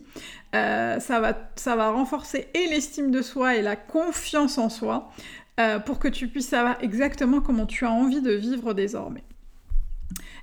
euh, 0.54 0.98
ça, 0.98 1.20
va, 1.20 1.36
ça 1.54 1.76
va 1.76 1.90
renforcer 1.90 2.48
et 2.54 2.66
l'estime 2.66 3.10
de 3.10 3.22
soi 3.22 3.56
et 3.56 3.62
la 3.62 3.76
confiance 3.76 4.58
en 4.58 4.68
soi 4.68 5.12
euh, 5.60 5.78
pour 5.78 5.98
que 5.98 6.08
tu 6.08 6.28
puisses 6.28 6.48
savoir 6.48 6.78
exactement 6.80 7.40
comment 7.40 7.66
tu 7.66 7.84
as 7.84 7.90
envie 7.90 8.22
de 8.22 8.32
vivre 8.32 8.74
désormais. 8.74 9.22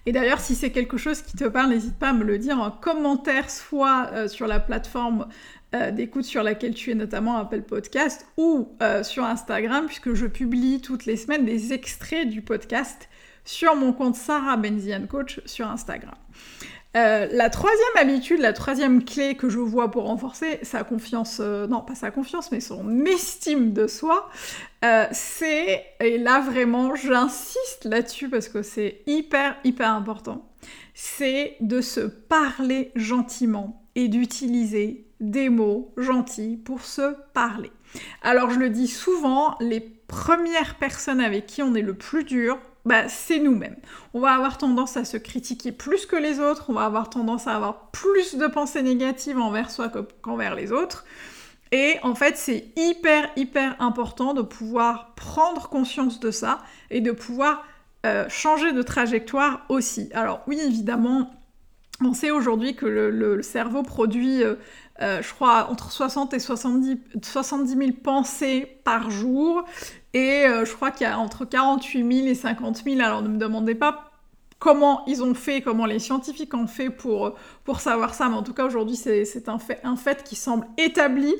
Et 0.06 0.12
d'ailleurs, 0.12 0.40
si 0.40 0.56
c'est 0.56 0.72
quelque 0.72 0.98
chose 0.98 1.22
qui 1.22 1.38
te 1.38 1.46
parle, 1.46 1.70
n'hésite 1.70 1.98
pas 1.98 2.10
à 2.10 2.14
me 2.14 2.24
le 2.24 2.38
dire 2.38 2.60
en 2.60 2.72
commentaire, 2.72 3.50
soit 3.50 4.10
euh, 4.14 4.28
sur 4.28 4.48
la 4.48 4.60
plateforme 4.60 5.28
euh, 5.76 5.92
d'écoute 5.92 6.26
sur 6.26 6.42
laquelle 6.42 6.74
tu 6.74 6.92
es, 6.92 6.96
notamment 6.96 7.38
Apple 7.38 7.62
Podcast, 7.62 8.26
ou 8.38 8.70
euh, 8.82 9.04
sur 9.04 9.24
Instagram, 9.24 9.86
puisque 9.86 10.14
je 10.14 10.26
publie 10.26 10.82
toutes 10.82 11.06
les 11.06 11.16
semaines 11.16 11.46
des 11.46 11.74
extraits 11.74 12.28
du 12.28 12.42
podcast 12.42 13.10
sur 13.46 13.76
mon 13.76 13.94
compte 13.94 14.16
Sarah 14.16 14.58
Benzian 14.58 15.06
Coach 15.08 15.42
sur 15.46 15.68
Instagram. 15.68 16.16
Euh, 16.98 17.28
la 17.32 17.52
troisième 17.52 17.98
habitude, 17.98 18.40
la 18.40 18.52
troisième 18.52 19.04
clé 19.06 19.36
que 19.36 19.48
je 19.48 19.60
vois 19.60 19.92
pour 19.92 20.06
renforcer 20.06 20.58
sa 20.64 20.84
confiance, 20.84 21.38
euh, 21.40 21.68
non 21.68 21.82
pas 21.82 21.94
sa 21.94 22.10
confiance, 22.10 22.52
mais 22.52 22.62
son 22.62 23.06
estime 23.06 23.74
de 23.74 23.86
soi, 23.86 24.28
euh, 24.84 25.06
c'est, 25.12 25.86
et 26.00 26.18
là 26.18 26.40
vraiment 26.40 26.96
j'insiste 26.96 27.86
là-dessus 27.86 28.28
parce 28.28 28.50
que 28.50 28.64
c'est 28.64 29.02
hyper 29.06 29.56
hyper 29.64 29.92
important, 29.92 30.50
c'est 30.96 31.58
de 31.62 31.80
se 31.80 32.00
parler 32.00 32.92
gentiment 32.96 33.84
et 33.94 34.08
d'utiliser 34.08 35.06
des 35.20 35.50
mots 35.50 35.94
gentils 35.96 36.58
pour 36.58 36.82
se 36.82 37.14
parler. 37.34 37.72
Alors 38.24 38.50
je 38.50 38.58
le 38.58 38.72
dis 38.72 38.88
souvent, 38.88 39.56
les 39.60 39.80
premières 39.80 40.76
personnes 40.76 41.22
avec 41.22 41.46
qui 41.46 41.62
on 41.62 41.76
est 41.76 41.84
le 41.84 41.94
plus 41.94 42.24
dur, 42.24 42.58
bah, 42.90 43.08
c'est 43.08 43.38
nous-mêmes. 43.38 43.76
On 44.16 44.20
va 44.20 44.34
avoir 44.34 44.58
tendance 44.58 44.98
à 44.98 45.06
se 45.06 45.16
critiquer 45.16 45.72
plus 45.72 46.08
que 46.08 46.16
les 46.16 46.40
autres, 46.40 46.66
on 46.70 46.74
va 46.74 46.86
avoir 46.86 47.12
tendance 47.12 47.46
à 47.46 47.56
avoir 47.56 47.92
plus 47.92 48.34
de 48.36 48.48
pensées 48.48 48.82
négatives 48.82 49.38
envers 49.38 49.70
soi 49.70 49.92
qu'envers 50.24 50.56
les 50.56 50.72
autres. 50.72 51.06
Et 51.72 51.98
en 52.02 52.16
fait, 52.16 52.36
c'est 52.36 52.72
hyper, 52.76 53.30
hyper 53.36 53.80
important 53.80 54.34
de 54.34 54.42
pouvoir 54.42 55.14
prendre 55.14 55.70
conscience 55.70 56.20
de 56.20 56.32
ça 56.32 56.64
et 56.90 57.00
de 57.00 57.12
pouvoir 57.12 57.64
euh, 58.08 58.28
changer 58.28 58.72
de 58.72 58.82
trajectoire 58.82 59.68
aussi. 59.70 60.10
Alors 60.16 60.42
oui, 60.48 60.60
évidemment, 60.60 61.32
on 62.04 62.16
sait 62.16 62.32
aujourd'hui 62.32 62.76
que 62.76 62.88
le, 62.88 63.44
cerveau 63.44 63.84
produit, 63.84 64.42
euh, 65.02 65.20
euh, 65.20 65.22
je 65.22 65.34
crois, 65.34 65.70
entre 65.70 65.92
60 65.92 66.34
et 66.34 66.40
70, 66.40 66.98
70 67.22 67.78
000 67.78 67.92
pensées 68.04 68.80
par 68.84 69.10
jour. 69.10 69.64
Et 70.14 70.46
je 70.48 70.74
crois 70.74 70.90
qu'il 70.90 71.06
y 71.06 71.10
a 71.10 71.20
entre 71.20 71.46
48 71.46 72.14
000 72.24 72.28
et 72.28 72.36
50 72.36 72.84
000. 72.84 73.00
Alors 73.00 73.22
ne 73.22 73.28
me 73.28 73.38
demandez 73.38 73.76
pas 73.76 74.10
comment 74.60 75.04
ils 75.08 75.24
ont 75.24 75.34
fait, 75.34 75.62
comment 75.62 75.86
les 75.86 76.00
scientifiques 76.00 76.54
ont 76.54 76.68
fait 76.68 76.90
pour, 76.90 77.36
pour 77.64 77.80
savoir 77.80 78.14
ça, 78.14 78.28
mais 78.28 78.36
en 78.36 78.44
tout 78.44 78.54
cas 78.54 78.66
aujourd'hui 78.66 78.98
c'est 78.98 79.48
un 79.48 79.58
fait, 79.58 79.80
un 79.84 79.96
fait 79.96 80.24
qui 80.24 80.36
semble 80.36 80.68
établi. 80.78 81.34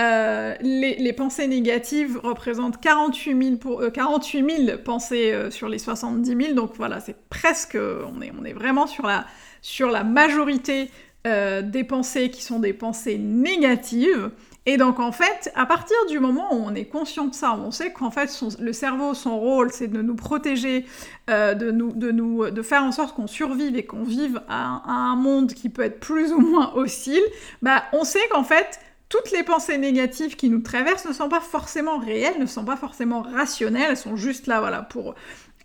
Euh, 0.00 0.54
les, 0.60 1.12
pensées 1.12 1.46
négatives 1.46 2.18
représentent 2.24 2.80
48 2.80 3.42
000, 3.42 3.56
pour, 3.58 3.82
48 3.92 4.66
000 4.66 4.78
pensées 4.78 5.32
euh, 5.32 5.50
sur 5.50 5.68
les 5.68 5.78
70 5.78 6.36
000, 6.36 6.54
donc 6.54 6.72
voilà, 6.74 7.00
c'est 7.00 7.16
presque, 7.28 7.76
on 7.76 8.20
est, 8.22 8.32
on 8.38 8.44
est 8.44 8.54
vraiment 8.54 8.86
sur 8.86 9.06
la, 9.06 9.26
sur 9.60 9.90
la 9.90 10.02
majorité 10.02 10.90
euh, 11.26 11.62
des 11.62 11.84
pensées 11.84 12.30
qui 12.30 12.42
sont 12.42 12.58
des 12.58 12.72
pensées 12.74 13.16
négatives. 13.16 14.30
Et 14.66 14.76
donc 14.76 15.00
en 15.00 15.12
fait, 15.12 15.50
à 15.54 15.66
partir 15.66 15.96
du 16.08 16.18
moment 16.20 16.54
où 16.54 16.62
on 16.66 16.74
est 16.74 16.84
conscient 16.84 17.26
de 17.26 17.34
ça, 17.34 17.54
on 17.54 17.70
sait 17.70 17.92
qu'en 17.92 18.10
fait 18.10 18.30
le 18.58 18.72
cerveau, 18.72 19.14
son 19.14 19.38
rôle, 19.38 19.70
c'est 19.72 19.88
de 19.88 20.02
nous 20.02 20.16
protéger, 20.16 20.86
euh, 21.30 21.54
de, 21.54 21.70
nous, 21.70 21.92
de, 21.92 22.10
nous, 22.10 22.50
de 22.50 22.62
faire 22.62 22.82
en 22.82 22.92
sorte 22.92 23.14
qu'on 23.14 23.26
survive 23.26 23.76
et 23.76 23.84
qu'on 23.84 24.04
vive 24.04 24.42
à, 24.48 24.82
un 24.86 25.16
monde 25.16 25.52
qui 25.52 25.68
peut 25.68 25.82
être 25.82 26.00
plus 26.00 26.32
ou 26.32 26.40
moins 26.40 26.72
hostile, 26.74 27.22
bah 27.62 27.84
on 27.92 28.04
sait 28.04 28.26
qu'en 28.30 28.44
fait 28.44 28.80
toutes 29.08 29.30
les 29.30 29.44
pensées 29.44 29.78
négatives 29.78 30.36
qui 30.36 30.50
nous 30.50 30.60
traversent 30.60 31.06
ne 31.06 31.12
sont 31.12 31.28
pas 31.28 31.40
forcément 31.40 31.98
réelles, 31.98 32.38
ne 32.38 32.46
sont 32.46 32.64
pas 32.64 32.76
forcément 32.76 33.22
rationnelles, 33.22 33.86
elles 33.90 33.96
sont 33.96 34.16
juste 34.16 34.46
là, 34.46 34.60
voilà, 34.60 34.82
pour 34.82 35.14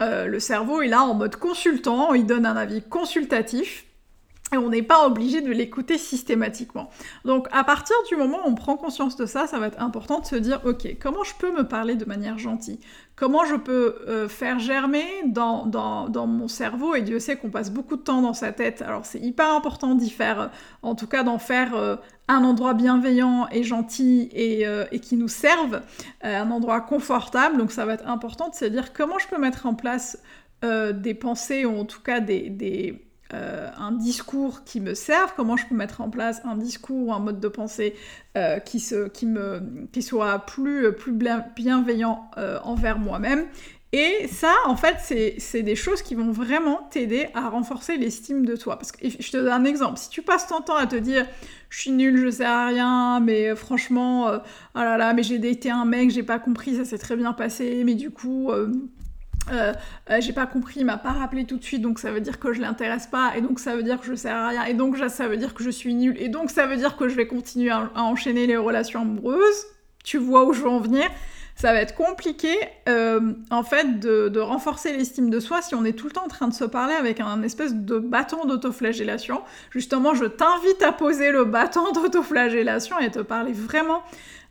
euh, 0.02 0.28
le 0.28 0.40
cerveau 0.40 0.82
est 0.82 0.88
là 0.88 1.04
en 1.04 1.16
mode 1.16 1.36
consultant, 1.36 2.14
il 2.14 2.26
donne 2.26 2.46
un 2.46 2.56
avis 2.56 2.82
consultatif. 2.82 3.86
Et 4.52 4.58
on 4.58 4.70
n'est 4.70 4.84
pas 4.84 5.06
obligé 5.06 5.42
de 5.42 5.52
l'écouter 5.52 5.98
systématiquement. 5.98 6.90
Donc 7.24 7.48
à 7.52 7.64
partir 7.64 7.96
du 8.10 8.16
moment 8.16 8.38
où 8.46 8.50
on 8.50 8.56
prend 8.56 8.78
conscience 8.78 9.16
de 9.16 9.26
ça, 9.26 9.46
ça 9.46 9.60
va 9.60 9.68
être 9.68 9.82
important 9.82 10.20
de 10.20 10.26
se 10.26 10.36
dire, 10.36 10.62
ok, 10.66 10.98
comment 11.00 11.24
je 11.24 11.34
peux 11.36 11.52
me 11.52 11.68
parler 11.68 11.96
de 11.96 12.06
manière 12.06 12.40
gentille? 12.40 12.80
Comment 13.16 13.44
je 13.44 13.56
peux 13.56 13.98
euh, 14.08 14.30
faire 14.30 14.60
germer 14.60 15.06
dans, 15.26 15.66
mon 16.26 16.48
cerveau, 16.48 16.96
et 16.96 17.02
Dieu 17.02 17.20
sait 17.20 17.36
qu'on 17.36 17.50
passe 17.50 17.70
beaucoup 17.70 17.98
de 17.98 18.02
temps 18.02 18.22
dans 18.22 18.34
sa 18.34 18.54
tête, 18.54 18.82
alors 18.82 19.06
c'est 19.06 19.20
hyper 19.20 19.54
important 19.54 19.94
d'y 19.94 20.10
faire, 20.10 20.52
en 20.84 20.96
tout 20.96 21.06
cas 21.06 21.24
d'en 21.24 21.38
faire 21.38 21.76
euh, 21.76 21.98
un 22.30 22.46
endroit 22.46 22.74
bienveillant 22.74 23.48
et 23.52 23.64
gentil 23.64 24.30
et, 24.32 24.66
euh, 24.66 24.86
qui 24.86 25.18
nous 25.18 25.28
serve, 25.28 25.82
un 26.22 26.50
endroit 26.50 26.80
confortable, 26.80 27.58
donc 27.58 27.74
ça 27.74 27.86
va 27.86 27.96
être 27.96 28.08
important 28.08 28.48
de 28.48 28.56
se 28.56 28.66
dire 28.66 28.94
comment 28.94 29.20
je 29.20 29.28
peux 29.28 29.38
mettre 29.38 29.66
en 29.66 29.74
place 29.74 30.18
des 30.62 31.14
pensées, 31.14 31.66
ou 31.66 31.78
en 31.78 31.86
tout 31.86 32.02
cas 32.02 32.20
des 32.20 33.02
euh, 33.34 33.70
un 33.78 33.92
discours 33.92 34.64
qui 34.64 34.82
me 34.82 34.96
serve, 34.96 35.34
comment 35.36 35.56
je 35.56 35.68
peux 35.68 35.76
mettre 35.76 36.02
en 36.02 36.10
place 36.10 36.42
un 36.46 36.56
discours 36.56 37.08
ou 37.08 37.14
un 37.14 37.20
mode 37.20 37.40
de 37.40 37.48
pensée 37.48 37.96
euh, 38.38 38.58
qui, 38.60 38.84
qui, 39.14 39.26
me, 39.28 39.62
qui 39.92 40.02
soit 40.02 40.40
plus, 40.40 40.92
plus 40.94 41.14
bienveillant 41.56 42.30
euh, 42.38 42.60
envers 42.64 42.98
moi-même. 42.98 43.46
Et 43.92 44.28
ça, 44.28 44.54
en 44.66 44.76
fait, 44.76 44.98
c'est 45.40 45.64
des 45.64 45.76
choses 45.76 46.04
qui 46.04 46.14
vont 46.14 46.32
vraiment 46.32 46.88
t'aider 46.92 47.28
à 47.34 47.50
renforcer 47.50 47.98
l'estime 47.98 48.46
de 48.46 48.56
toi. 48.56 48.78
Parce 48.78 48.92
que 48.92 49.10
je 49.10 49.32
te 49.32 49.38
donne 49.38 49.48
un 49.48 49.66
exemple. 49.66 49.98
Si 49.98 50.10
tu 50.10 50.22
passes 50.22 50.48
ton 50.48 50.62
temps 50.62 50.76
à 50.76 50.86
te 50.86 50.96
dire 50.96 51.26
je 51.70 51.82
suis 51.82 51.92
nulle, 51.92 52.18
je 52.18 52.30
sais 52.30 52.46
à 52.46 52.68
rien, 52.68 53.20
mais 53.20 53.56
franchement, 53.56 54.28
oh 54.28 54.80
là 54.80 54.98
là, 54.98 55.14
mais 55.14 55.24
j'ai 55.24 55.40
daté 55.40 55.72
un 55.72 55.86
mec, 55.86 56.12
j'ai 56.12 56.24
pas 56.24 56.38
compris, 56.38 56.76
ça 56.76 56.86
s'est 56.86 57.00
très 57.00 57.16
bien 57.16 57.34
passé, 57.34 57.84
mais 57.84 57.96
du 57.96 58.12
coup, 58.12 58.52
euh, 59.52 59.74
euh, 60.10 60.22
j'ai 60.22 60.34
pas 60.34 60.46
compris, 60.46 60.82
il 60.82 60.86
m'a 60.86 60.98
pas 60.98 61.12
rappelé 61.12 61.46
tout 61.46 61.58
de 61.58 61.64
suite, 61.64 61.82
donc 61.82 62.00
ça 62.00 62.12
veut 62.12 62.22
dire 62.22 62.40
que 62.40 62.54
je 62.54 62.62
l'intéresse 62.62 63.08
pas, 63.08 63.34
et 63.36 63.42
donc 63.42 63.60
ça 63.60 63.76
veut 63.76 63.84
dire 63.84 64.00
que 64.00 64.06
je 64.06 64.16
sers 64.16 64.36
à 64.36 64.50
rien, 64.50 64.64
et 64.66 64.74
donc 64.74 64.98
ça 64.98 65.28
veut 65.28 65.38
dire 65.38 65.54
que 65.54 65.64
je 65.64 65.70
suis 65.70 65.94
nulle, 65.94 66.16
et 66.20 66.30
donc 66.30 66.50
ça 66.50 66.66
veut 66.66 66.78
dire 66.78 66.98
que 66.98 67.08
je 67.08 67.16
vais 67.16 67.28
continuer 67.28 67.72
à, 67.72 67.90
enchaîner 67.96 68.48
les 68.48 68.58
relations 68.58 69.02
amoureuses. 69.02 69.66
Tu 70.04 70.18
vois 70.18 70.46
où 70.46 70.54
je 70.54 70.62
veux 70.62 70.70
en 70.70 70.80
venir 70.80 71.10
ça 71.60 71.74
va 71.74 71.82
être 71.82 71.94
compliqué 71.94 72.56
euh, 72.88 73.34
en 73.52 73.64
fait 73.64 74.00
de, 74.00 74.40
renforcer 74.40 74.96
l'estime 74.96 75.30
de 75.30 75.42
soi 75.42 75.62
si 75.62 75.76
on 75.76 75.84
est 75.84 75.92
tout 75.92 76.08
le 76.08 76.14
temps 76.14 76.24
en 76.24 76.30
train 76.30 76.48
de 76.48 76.54
se 76.54 76.64
parler 76.64 76.94
avec 76.94 77.20
un 77.20 77.44
espèce 77.44 77.76
de 77.76 78.00
bâton 78.00 78.46
d'autoflagellation. 78.46 79.42
Justement, 79.70 80.14
je 80.14 80.24
t'invite 80.24 80.82
à 80.82 80.94
poser 80.94 81.32
le 81.32 81.44
bâton 81.44 81.92
d'autoflagellation 81.94 82.98
et 83.00 83.12
te 83.12 83.20
parler 83.20 83.52
vraiment 83.52 84.04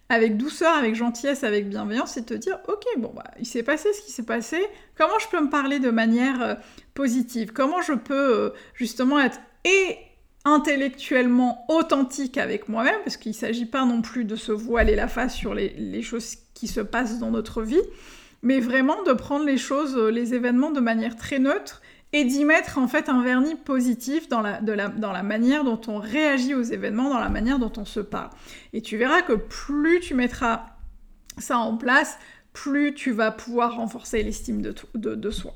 avec 0.09 0.37
douceur, 0.37 0.75
avec 0.75 0.95
gentillesse, 0.95 1.45
avec 1.45 1.69
bienveillance, 1.69 2.17
et 2.17 2.25
te 2.25 2.35
dire, 2.35 2.59
ok, 2.69 2.85
bon, 2.99 3.13
bah, 3.15 3.25
il 3.39 3.47
s'est 3.47 3.63
passé 3.63 3.93
ce 3.93 4.01
qui 4.03 4.13
s'est 4.13 4.25
passé, 4.25 4.59
comment 4.97 5.19
je 5.21 5.29
peux 5.29 5.41
me 5.41 5.51
parler 5.51 5.79
de 5.79 5.91
manière 5.91 6.43
euh, 6.43 6.55
positive? 6.95 7.53
Comment 7.53 7.83
je 7.83 7.93
peux 7.93 8.15
euh, 8.15 8.51
justement 8.75 9.21
être 9.21 9.39
et 9.65 9.99
intellectuellement 10.45 11.67
authentique 11.69 12.39
avec 12.39 12.69
moi-même, 12.69 13.01
parce 13.05 13.17
qu'il 13.17 13.33
ne 13.33 13.37
s'agit 13.37 13.67
pas 13.67 13.85
non 13.85 14.01
plus 14.01 14.25
de 14.25 14.37
se 14.37 14.53
voiler 14.53 14.95
la 14.95 15.09
face 15.09 15.35
sur 15.35 15.53
les, 15.53 16.03
choses 16.03 16.37
qui 16.55 16.69
se 16.69 16.81
passent 16.81 17.19
dans 17.19 17.31
notre 17.31 17.63
vie, 17.63 17.83
mais 18.43 18.61
vraiment 18.61 19.03
de 19.03 19.13
prendre 19.13 19.45
les 19.45 19.59
choses, 19.59 19.97
euh, 19.97 20.11
les 20.11 20.33
événements 20.33 20.71
de 20.71 20.81
manière 20.81 21.17
très 21.17 21.39
neutre 21.39 21.83
et 22.13 22.25
d'y 22.25 22.45
mettre 22.45 22.79
en 22.79 22.89
fait 22.89 23.09
un 23.09 23.23
vernis 23.23 23.55
positif 23.55 24.29
dans 24.29 24.41
la, 24.41 25.23
manière 25.23 25.65
dont 25.65 25.81
on 25.89 25.99
réagit 25.99 26.55
aux 26.55 26.63
événements, 26.63 27.11
dans 27.11 27.21
la 27.21 27.29
manière 27.29 27.59
dont 27.59 27.73
on 27.77 27.85
se 27.85 28.01
parle. 28.01 28.31
Et 28.73 28.81
tu 28.81 28.97
verras 28.97 29.23
que 29.23 29.35
plus 29.35 30.01
tu 30.01 30.15
mettras 30.15 30.67
ça 31.37 31.59
en 31.59 31.77
place, 31.77 32.19
plus 32.53 32.95
tu 32.95 33.13
vas 33.13 33.31
pouvoir 33.31 33.77
renforcer 33.77 34.23
l'estime 34.23 34.63
de, 34.63 35.31
soi. 35.31 35.53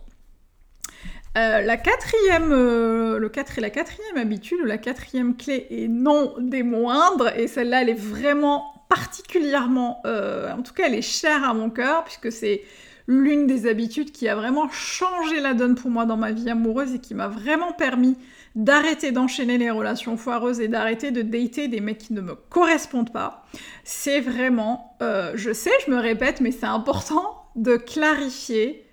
Euh, 1.39 1.63
la 1.63 1.77
quatrième, 1.79 2.53
euh, 2.53 3.19
la 3.57 3.71
quatrième 3.71 4.17
habitude, 4.17 4.59
la 4.65 4.77
quatrième 4.77 5.35
clé, 5.35 5.67
et 5.71 5.89
non 5.89 6.35
des 6.39 6.63
moindres, 6.63 7.35
et 7.35 7.49
celle-là, 7.49 7.83
elle 7.83 7.89
est 7.89 7.95
vraiment 7.95 8.85
particulièrement, 8.91 10.03
euh, 10.05 10.53
en 10.53 10.61
tout 10.61 10.75
cas, 10.75 10.85
elle 10.87 10.95
est 10.95 11.01
chère 11.01 11.45
à 11.45 11.55
mon 11.55 11.71
cœur, 11.71 12.05
puisque 12.05 12.31
c'est 12.31 12.63
l'une 13.07 13.47
des 13.47 13.67
habitudes 13.67 14.13
qui 14.13 14.29
a 14.29 14.35
vraiment 14.35 14.69
changé 14.71 15.41
la 15.41 15.55
donne 15.55 15.75
pour 15.75 15.91
moi 15.91 16.07
dans 16.07 16.17
ma 16.17 16.33
vie 16.33 16.49
amoureuse 16.51 16.95
et 16.95 16.99
qui 16.99 17.15
m'a 17.15 17.29
vraiment 17.29 17.73
permis 17.73 18.17
d'arrêter 18.55 19.13
d'enchaîner 19.13 19.59
les 19.59 19.71
relations 19.71 20.17
foireuses 20.17 20.61
et 20.61 20.69
d'arrêter 20.69 21.11
de 21.11 21.23
dater 21.23 21.69
des 21.69 21.81
mecs 21.81 21.99
qui 21.99 22.13
ne 22.13 22.21
me 22.21 22.35
correspondent 22.35 23.13
pas. 23.13 23.47
C'est 23.85 24.21
vraiment, 24.21 24.97
euh, 25.03 25.33
je 25.35 25.53
sais, 25.53 25.73
je 25.87 25.91
me 25.91 25.99
répète, 25.99 26.41
mais 26.41 26.53
c'est 26.53 26.67
important 26.67 27.47
de 27.57 27.77
clarifier, 27.77 28.87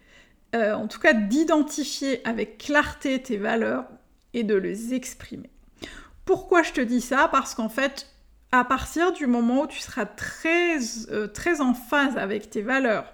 euh, 0.55 0.73
en 0.73 0.87
tout 0.87 0.99
cas 0.99 1.13
d'identifier 1.13 2.25
avec 2.27 2.57
clarté 2.57 3.21
tes 3.21 3.37
valeurs 3.37 3.85
et 4.33 4.43
de 4.43 4.55
les 4.55 4.93
exprimer. 4.93 5.49
Pourquoi 6.25 6.63
je 6.63 6.71
te 6.71 6.81
dis 6.81 7.01
ça? 7.01 7.27
Parce 7.31 7.55
qu'en 7.55 7.69
fait, 7.69 8.07
à 8.51 8.63
partir 8.63 9.11
du 9.11 9.27
moment 9.27 9.63
où 9.63 9.67
tu 9.67 9.79
seras 9.79 10.05
très, 10.05 10.77
euh, 11.11 11.27
très 11.27 11.61
en 11.61 11.73
phase 11.73 12.17
avec 12.17 12.49
tes 12.49 12.61
valeurs, 12.61 13.13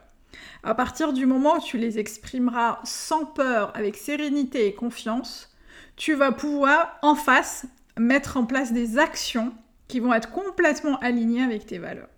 à 0.64 0.76
partir 0.76 1.14
du 1.14 1.26
moment 1.26 1.58
où 1.58 1.62
tu 1.62 1.78
les 1.78 2.00
exprimeras 2.00 2.80
sans 2.84 3.26
peur, 3.26 3.72
avec 3.76 3.96
sérénité 3.98 4.68
et 4.68 4.74
confiance, 4.74 5.56
tu 5.96 6.14
vas 6.14 6.32
pouvoir 6.32 6.98
en 7.02 7.16
face 7.16 7.66
mettre 7.98 8.38
en 8.38 8.46
place 8.46 8.74
des 8.74 8.98
actions 8.98 9.54
qui 9.88 10.00
vont 10.00 10.14
être 10.14 10.32
complètement 10.32 10.98
alignées 11.00 11.44
avec 11.44 11.66
tes 11.66 11.78
valeurs. 11.78 12.10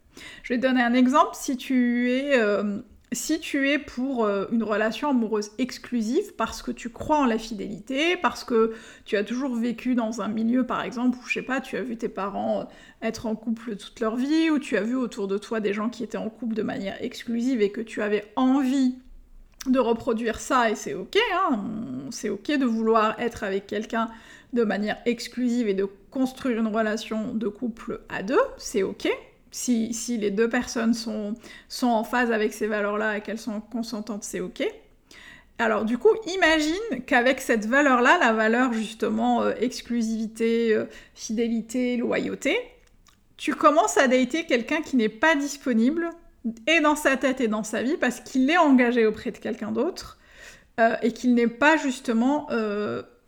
Je 0.44 0.54
vais 0.54 0.60
te 0.60 0.66
donner 0.66 0.82
un 0.82 0.94
exemple. 0.94 1.32
Si 1.34 1.58
tu 1.58 2.12
es 2.12 2.40
euh, 2.40 2.80
si 3.14 3.40
tu 3.40 3.70
es 3.70 3.80
pour 3.80 4.26
euh, 4.26 4.46
une 4.52 4.64
relation 4.64 5.10
amoureuse 5.10 5.52
exclusive 5.58 6.34
parce 6.36 6.62
que 6.62 6.72
tu 6.72 6.90
crois 6.90 7.20
en 7.20 7.26
la 7.26 7.38
fidélité, 7.38 8.18
parce 8.18 8.44
que 8.44 8.74
tu 9.06 9.16
as 9.16 9.24
toujours 9.24 9.56
vécu 9.56 9.96
dans 9.96 10.22
un 10.22 10.28
milieu 10.28 10.66
par 10.66 10.82
exemple 10.82 11.18
où 11.18 11.28
je 11.28 11.36
sais 11.36 11.42
pas, 11.42 11.62
tu 11.62 11.78
as 11.78 11.82
vu 11.82 11.98
tes 11.98 12.10
parents 12.10 12.62
euh, 12.62 12.64
être 13.02 13.26
en 13.26 13.36
couple 13.36 13.78
toute 13.78 14.00
leur 14.02 14.18
vie, 14.18 14.50
ou 14.50 14.60
tu 14.60 14.76
as 14.78 14.84
vu 14.84 14.96
autour 14.96 15.28
de 15.28 15.38
toi 15.38 15.60
des 15.62 15.74
gens 15.74 15.90
qui 15.90 16.04
étaient 16.04 16.18
en 16.18 16.30
couple 16.30 16.56
de 16.56 16.64
manière 16.64 17.02
exclusive 17.02 17.62
et 17.62 17.72
que 17.72 17.82
tu 17.82 18.02
avais 18.02 18.26
envie 18.36 18.96
de 19.68 19.80
reproduire 19.80 20.40
ça 20.40 20.70
et 20.70 20.76
c'est 20.76 20.94
ok, 20.94 21.18
hein, 21.34 21.64
c'est 22.12 22.30
ok 22.30 22.58
de 22.58 22.66
vouloir 22.66 23.20
être 23.20 23.44
avec 23.44 23.68
quelqu'un 23.68 24.10
de 24.54 24.64
manière 24.64 24.98
exclusive 25.06 25.68
et 25.68 25.74
de 25.74 25.88
construire 26.12 26.60
une 26.60 26.68
relation 26.68 27.34
de 27.34 27.48
couple 27.48 28.02
à 28.10 28.24
deux, 28.24 28.40
c'est 28.58 28.84
ok, 28.84 29.10
si, 29.58 30.18
les 30.18 30.32
deux 30.32 30.50
personnes 30.50 30.94
sont, 30.94 31.34
en 31.82 32.04
phase 32.04 32.32
avec 32.32 32.54
ces 32.54 32.68
valeurs-là 32.68 33.18
et 33.18 33.22
qu'elles 33.22 33.40
sont 33.40 33.60
consentantes, 33.60 34.24
c'est 34.24 34.40
ok. 34.40 34.64
Alors 35.60 35.86
du 35.86 35.98
coup, 35.98 36.14
imagine 36.36 37.04
qu'avec 37.08 37.42
cette 37.42 37.66
valeur-là, 37.66 38.20
la 38.20 38.34
valeur 38.34 38.74
justement 38.74 39.42
euh, 39.42 39.54
exclusivité, 39.60 40.76
euh, 40.76 40.86
fidélité, 41.16 41.98
loyauté, 41.98 42.56
tu 43.38 43.56
commences 43.56 43.98
à 43.98 44.08
dater 44.08 44.46
quelqu'un 44.46 44.82
qui 44.82 44.96
n'est 44.96 45.10
pas 45.10 45.36
disponible, 45.36 46.10
et 46.68 46.80
dans 46.80 46.96
sa 46.96 47.18
tête 47.18 47.42
et 47.42 47.48
dans 47.48 47.64
sa 47.64 47.82
vie, 47.82 47.98
parce 47.98 48.20
qu'il 48.20 48.50
est 48.50 48.58
engagé 48.58 49.08
auprès 49.08 49.32
de 49.32 49.38
quelqu'un 49.38 49.72
d'autre, 49.72 50.20
euh, 50.80 50.96
et 51.02 51.12
qu'il 51.12 51.34
n'est 51.34 51.48
pas 51.48 51.78
justement... 51.78 52.48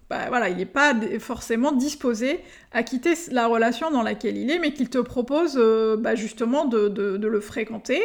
Bah, 0.09 0.25
voilà, 0.29 0.49
il 0.49 0.57
n'est 0.57 0.65
pas 0.65 0.93
forcément 1.19 1.71
disposé 1.71 2.39
à 2.71 2.83
quitter 2.83 3.13
la 3.31 3.47
relation 3.47 3.91
dans 3.91 4.01
laquelle 4.01 4.37
il 4.37 4.49
est, 4.49 4.59
mais 4.59 4.73
qu'il 4.73 4.89
te 4.89 4.97
propose 4.97 5.55
bah, 5.99 6.15
justement 6.15 6.65
de, 6.65 7.19
le 7.21 7.39
fréquenter, 7.39 8.01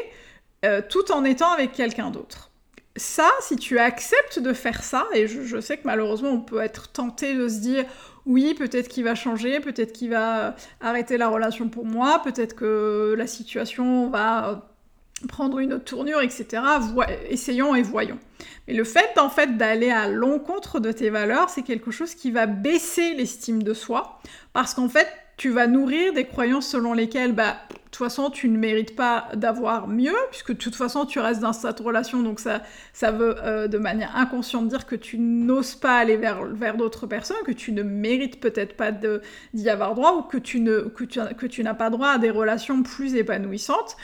tout 0.91 1.13
en 1.13 1.25
étant 1.25 1.51
avec 1.51 1.73
quelqu'un 1.73 2.11
d'autre. 2.11 2.51
Ça, 2.97 3.29
si 3.41 3.57
tu 3.57 3.79
acceptes 3.79 4.39
de 4.39 4.53
faire 4.53 4.85
ça, 4.85 5.09
et 5.15 5.27
je, 5.27 5.61
sais 5.61 5.79
que 5.79 5.83
malheureusement 5.85 6.31
on 6.31 6.41
peut 6.41 6.61
être 6.61 6.93
tenté 6.93 7.35
de 7.35 7.49
se 7.49 7.59
dire 7.59 7.87
oui, 8.27 8.55
peut-être 8.55 8.89
qu'il 8.89 9.05
va 9.05 9.15
changer, 9.15 9.61
peut-être 9.61 9.93
qu'il 9.93 10.11
va 10.11 10.49
euh, 10.49 10.51
arrêter 10.81 11.17
la 11.19 11.29
relation 11.29 11.69
pour 11.69 11.85
moi, 11.85 12.21
peut-être 12.25 12.55
que 12.55 13.15
la 13.17 13.27
situation 13.27 14.09
va 14.09 14.49
euh, 14.51 14.55
prendre 15.29 15.59
une 15.59 15.73
autre 15.73 15.85
tournure, 15.85 16.21
etc. 16.21 16.63
essayons 17.29 17.75
et 17.75 17.83
voyons. 17.83 18.19
Mais 18.67 18.75
le 18.75 18.85
fait 18.85 19.19
en 19.19 19.31
fait 19.31 19.57
d'aller 19.57 19.91
à 19.91 20.09
l'encontre 20.09 20.81
de 20.81 20.93
tes 20.93 21.11
valeurs, 21.11 21.51
c'est 21.51 21.63
quelque 21.63 21.91
chose 21.91 22.15
qui 22.15 22.31
va 22.31 22.47
baisser 22.47 23.15
l'estime 23.15 23.63
de 23.63 23.75
soi, 23.75 24.21
parce 24.53 24.75
qu'en 24.75 24.89
fait, 24.89 25.09
tu 25.37 25.51
vas 25.51 25.67
nourrir 25.67 26.13
des 26.13 26.27
croyances 26.27 26.69
selon 26.69 26.93
lesquelles, 26.93 27.33
bah, 27.33 27.57
de 27.71 27.75
toute 27.91 27.97
façon, 27.97 28.31
tu 28.31 28.49
ne 28.49 28.57
mérites 28.57 28.95
pas 28.95 29.29
d'avoir 29.35 29.89
mieux, 29.89 30.15
puisque 30.31 30.53
de 30.53 30.59
toute 30.59 30.77
façon, 30.77 31.07
tu 31.07 31.19
restes 31.19 31.41
dans 31.41 31.53
cette 31.53 31.81
relation, 31.81 32.23
donc 32.23 32.41
ça, 32.41 32.63
ça 32.93 33.11
veut 33.11 33.37
euh, 33.43 33.67
de 33.69 33.79
manière 33.79 34.17
inconsciente 34.17 34.69
dire 34.69 34.87
que 34.87 34.97
tu 34.97 35.19
n'oses 35.19 35.75
pas 35.75 35.99
aller 35.99 36.17
vers, 36.17 36.45
vers 36.45 36.77
d'autres 36.77 37.07
personnes, 37.07 37.37
que 37.45 37.53
tu 37.53 37.73
ne 37.73 37.83
mérites 37.83 38.41
peut-être 38.41 38.77
pas 38.77 38.93
d'y 38.93 39.71
avoir 39.71 39.95
droit, 39.95 40.13
ou 40.15 40.23
que 40.23 40.39
tu, 40.39 40.61
ne, 40.61 40.81
que 40.83 41.05
tu, 41.05 41.21
que 41.37 41.47
tu 41.47 41.63
n'as 41.63 41.75
pas 41.75 41.91
droit 41.91 42.09
à 42.09 42.19
des 42.19 42.31
relations 42.31 42.83
plus 42.83 43.15
épanouissantes. 43.15 43.97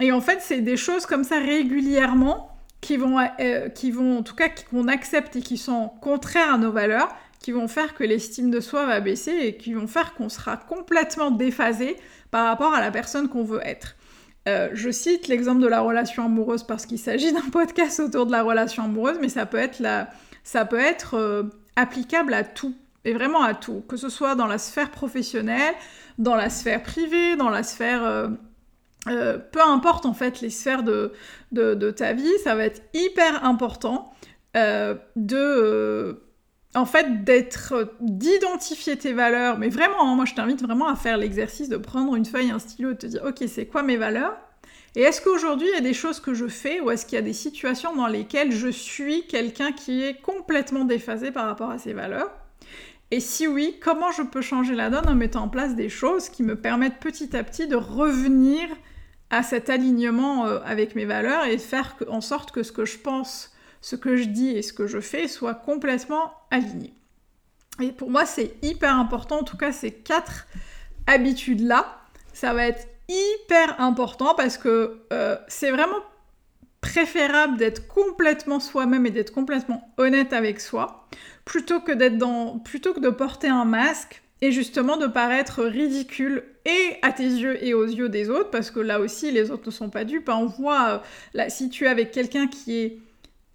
Et 0.00 0.12
en 0.12 0.20
fait, 0.20 0.38
c'est 0.40 0.62
des 0.62 0.76
choses 0.76 1.06
comme 1.06 1.24
ça 1.24 1.38
régulièrement 1.38 2.50
qui 2.80 2.96
vont, 2.96 3.18
euh, 3.40 3.68
qui 3.68 3.90
vont 3.90 4.18
en 4.18 4.22
tout 4.22 4.34
cas, 4.34 4.48
qu'on 4.70 4.88
accepte 4.88 5.36
et 5.36 5.42
qui 5.42 5.58
sont 5.58 5.90
contraires 6.00 6.54
à 6.54 6.58
nos 6.58 6.72
valeurs, 6.72 7.14
qui 7.38 7.52
vont 7.52 7.68
faire 7.68 7.94
que 7.94 8.04
l'estime 8.04 8.50
de 8.50 8.60
soi 8.60 8.86
va 8.86 9.00
baisser 9.00 9.32
et 9.32 9.56
qui 9.56 9.74
vont 9.74 9.86
faire 9.86 10.14
qu'on 10.14 10.30
sera 10.30 10.56
complètement 10.56 11.30
déphasé 11.30 11.96
par 12.30 12.46
rapport 12.46 12.72
à 12.72 12.80
la 12.80 12.90
personne 12.90 13.28
qu'on 13.28 13.44
veut 13.44 13.60
être. 13.64 13.96
Euh, 14.48 14.70
je 14.72 14.90
cite 14.90 15.28
l'exemple 15.28 15.60
de 15.60 15.66
la 15.66 15.80
relation 15.80 16.24
amoureuse 16.24 16.62
parce 16.62 16.86
qu'il 16.86 16.98
s'agit 16.98 17.32
d'un 17.32 17.48
podcast 17.52 18.00
autour 18.00 18.24
de 18.24 18.32
la 18.32 18.42
relation 18.42 18.84
amoureuse, 18.84 19.18
mais 19.20 19.28
ça 19.28 19.44
peut 19.44 19.58
être, 19.58 19.82
ça 20.44 20.64
peut 20.64 20.80
être 20.80 21.14
euh, 21.14 21.42
applicable 21.76 22.32
à 22.32 22.44
tout, 22.44 22.74
et 23.04 23.12
vraiment 23.12 23.42
à 23.42 23.52
tout, 23.52 23.82
que 23.86 23.98
ce 23.98 24.08
soit 24.08 24.34
dans 24.34 24.46
la 24.46 24.58
sphère 24.58 24.90
professionnelle, 24.90 25.74
dans 26.16 26.36
la 26.36 26.48
sphère 26.48 26.82
privée, 26.82 27.36
dans 27.36 27.50
la 27.50 27.62
sphère... 27.62 28.30
Euh, 29.08 29.38
peu 29.38 29.62
importe 29.62 30.04
en 30.04 30.12
fait 30.12 30.42
les 30.42 30.50
sphères 30.50 30.82
de, 30.82 31.12
de, 31.52 31.74
de, 31.74 31.90
ta 31.90 32.12
vie, 32.12 32.38
ça 32.44 32.54
va 32.54 32.64
être 32.64 32.82
hyper 32.92 33.44
important 33.44 34.12
de 34.54 36.20
en 36.74 36.86
fait, 36.86 37.24
d'être, 37.24 37.96
d'identifier 38.00 38.96
tes 38.96 39.12
valeurs, 39.12 39.58
mais 39.58 39.68
vraiment, 39.68 40.12
hein, 40.12 40.14
moi 40.14 40.24
je 40.24 40.34
t'invite 40.34 40.62
vraiment 40.62 40.88
à 40.88 40.94
faire 40.94 41.16
l'exercice 41.16 41.68
de 41.68 41.76
prendre 41.76 42.14
une 42.14 42.24
feuille, 42.24 42.50
un 42.50 42.60
stylo 42.60 42.92
et 42.92 42.96
te 42.96 43.06
dire, 43.06 43.24
ok, 43.24 43.42
c'est 43.48 43.66
quoi 43.66 43.82
mes 43.82 43.96
valeurs? 43.96 44.36
Et 44.96 45.02
est-ce 45.02 45.20
qu'aujourd'hui 45.20 45.68
il 45.68 45.74
y 45.74 45.78
a 45.78 45.82
des 45.82 45.94
choses 45.94 46.20
que 46.20 46.34
je 46.34 46.48
fais 46.48 46.80
ou 46.80 46.90
est-ce 46.90 47.06
qu'il 47.06 47.16
y 47.16 47.18
a 47.18 47.22
des 47.22 47.32
situations 47.32 47.94
dans 47.94 48.08
lesquelles 48.08 48.52
je 48.52 48.68
suis 48.68 49.26
quelqu'un 49.26 49.72
qui 49.72 50.02
est 50.02 50.20
complètement 50.20 50.84
déphasé 50.84 51.30
par 51.30 51.46
rapport 51.46 51.70
à 51.70 51.78
ses 51.78 51.92
valeurs? 51.92 52.30
Et 53.12 53.20
si 53.20 53.48
oui, 53.48 53.76
comment 53.80 54.12
je 54.12 54.22
peux 54.22 54.40
changer 54.40 54.74
la 54.74 54.90
donne 54.90 55.08
en 55.08 55.14
mettant 55.16 55.44
en 55.44 55.48
place 55.48 55.74
des 55.74 55.88
choses 55.88 56.28
qui 56.28 56.44
me 56.44 56.54
permettent 56.54 57.00
petit 57.00 57.36
à 57.36 57.42
petit 57.42 57.66
de 57.66 57.76
revenir 57.76 58.68
à 59.30 59.42
cet 59.42 59.70
alignement 59.70 60.46
euh, 60.46 60.60
avec 60.64 60.94
mes 60.94 61.04
valeurs 61.04 61.44
et 61.44 61.58
faire 61.58 61.96
en 62.08 62.20
sorte 62.20 62.50
que 62.50 62.62
ce 62.62 62.72
que 62.72 62.84
je 62.84 62.98
pense 62.98 63.52
ce 63.80 63.96
que 63.96 64.16
je 64.16 64.24
dis 64.24 64.50
et 64.50 64.62
ce 64.62 64.72
que 64.72 64.86
je 64.86 65.00
fais 65.00 65.28
soient 65.28 65.54
complètement 65.54 66.32
alignés. 66.50 66.94
Et 67.80 67.92
pour 67.92 68.10
moi, 68.10 68.26
c'est 68.26 68.54
hyper 68.62 68.94
important, 68.94 69.40
en 69.40 69.44
tout 69.44 69.56
cas 69.56 69.72
ces 69.72 69.90
quatre 69.90 70.46
habitudes-là, 71.06 71.98
ça 72.32 72.52
va 72.52 72.66
être 72.66 72.86
hyper 73.08 73.80
important 73.80 74.34
parce 74.34 74.58
que 74.58 75.00
euh, 75.12 75.36
c'est 75.48 75.70
vraiment 75.70 75.98
préférable 76.80 77.56
d'être 77.56 77.88
complètement 77.88 78.60
soi-même 78.60 79.06
et 79.06 79.10
d'être 79.10 79.32
complètement 79.32 79.92
honnête 79.96 80.32
avec 80.32 80.60
soi, 80.60 81.06
plutôt 81.44 81.80
que 81.80 81.92
d'être 81.92 82.18
dans, 82.18 82.58
plutôt 82.58 82.94
que 82.94 83.00
de 83.00 83.10
porter 83.10 83.48
un 83.48 83.64
masque 83.64 84.22
et 84.42 84.52
justement 84.52 84.96
de 84.96 85.06
paraître 85.06 85.62
ridicule 85.62 86.44
et 86.64 86.96
à 87.02 87.12
tes 87.12 87.24
yeux 87.24 87.62
et 87.64 87.74
aux 87.74 87.86
yeux 87.86 88.08
des 88.08 88.30
autres, 88.30 88.50
parce 88.50 88.70
que 88.70 88.80
là 88.80 89.00
aussi 89.00 89.30
les 89.30 89.50
autres 89.50 89.66
ne 89.66 89.70
sont 89.70 89.90
pas 89.90 90.04
dupes. 90.04 90.28
Hein. 90.28 90.38
On 90.40 90.46
voit, 90.46 91.02
euh, 91.36 91.44
si 91.48 91.68
tu 91.70 91.84
es 91.84 91.88
avec 91.88 92.10
quelqu'un 92.10 92.46
qui 92.46 92.78
est 92.78 92.98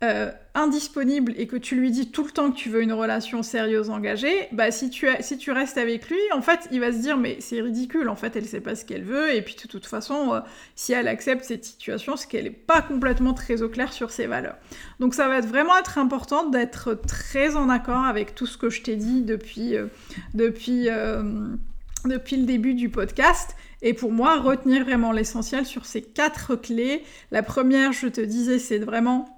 euh, 0.04 0.30
indisponible 0.56 1.34
et 1.38 1.48
que 1.48 1.56
tu 1.56 1.76
lui 1.76 1.90
dis 1.90 2.12
tout 2.12 2.26
le 2.26 2.32
temps 2.32 2.52
que 2.52 2.58
tu 2.58 2.70
veux 2.70 2.82
une 2.82 2.92
relation 2.92 3.44
sérieuse 3.44 3.90
engagée, 3.90 4.50
bah 4.52 4.70
si 4.70 4.90
tu, 4.90 5.08
si 5.22 5.38
tu 5.38 5.52
restes 5.52 5.78
avec 5.78 6.10
lui, 6.10 6.20
en 6.34 6.42
fait, 6.42 6.68
il 6.72 6.82
va 6.82 6.92
se 6.92 6.98
dire 6.98 7.18
mais 7.18 7.38
c'est 7.40 7.62
ridicule, 7.62 8.10
en 8.10 8.16
fait, 8.18 8.36
elle 8.36 8.46
sait 8.46 8.60
pas 8.60 8.76
ce 8.76 8.84
qu'elle 8.84 9.04
veut 9.04 9.34
et 9.34 9.42
puis 9.42 9.56
de 9.56 9.68
toute 9.70 9.86
façon, 9.86 10.34
euh, 10.34 10.40
si 10.76 10.92
elle 10.92 11.08
accepte 11.08 11.46
cette 11.46 11.64
situation, 11.64 12.18
c'est 12.18 12.28
qu'elle 12.28 12.46
est 12.46 12.52
pas 12.52 12.82
complètement 12.82 13.34
très 13.34 13.62
au 13.62 13.70
clair 13.70 13.94
sur 13.94 14.12
ses 14.12 14.28
valeurs. 14.28 14.58
Donc 15.00 15.14
ça 15.14 15.30
va 15.30 15.38
être 15.38 15.48
vraiment 15.48 15.78
être 15.78 15.98
important 15.98 16.50
d'être 16.50 16.94
très 17.08 17.56
en 17.56 17.70
accord 17.70 18.04
avec 18.04 18.36
tout 18.36 18.48
ce 18.48 18.58
que 18.58 18.70
je 18.70 18.82
t'ai 18.82 18.98
dit 18.98 19.22
depuis 19.22 19.78
euh, 19.78 19.88
depuis 20.34 20.90
depuis 22.06 22.38
le 22.38 22.46
début 22.46 22.74
du 22.74 22.90
podcast. 22.90 23.56
Et 23.82 23.94
pour 23.94 24.12
moi, 24.12 24.40
retenir 24.40 24.84
vraiment 24.84 25.12
l'essentiel 25.12 25.66
sur 25.66 25.86
ces 25.86 26.02
quatre 26.02 26.56
clés. 26.56 27.04
La 27.32 27.44
première, 27.44 27.92
je 27.92 28.08
te 28.08 28.22
disais, 28.22 28.60
c'est 28.60 28.80
vraiment 28.80 29.35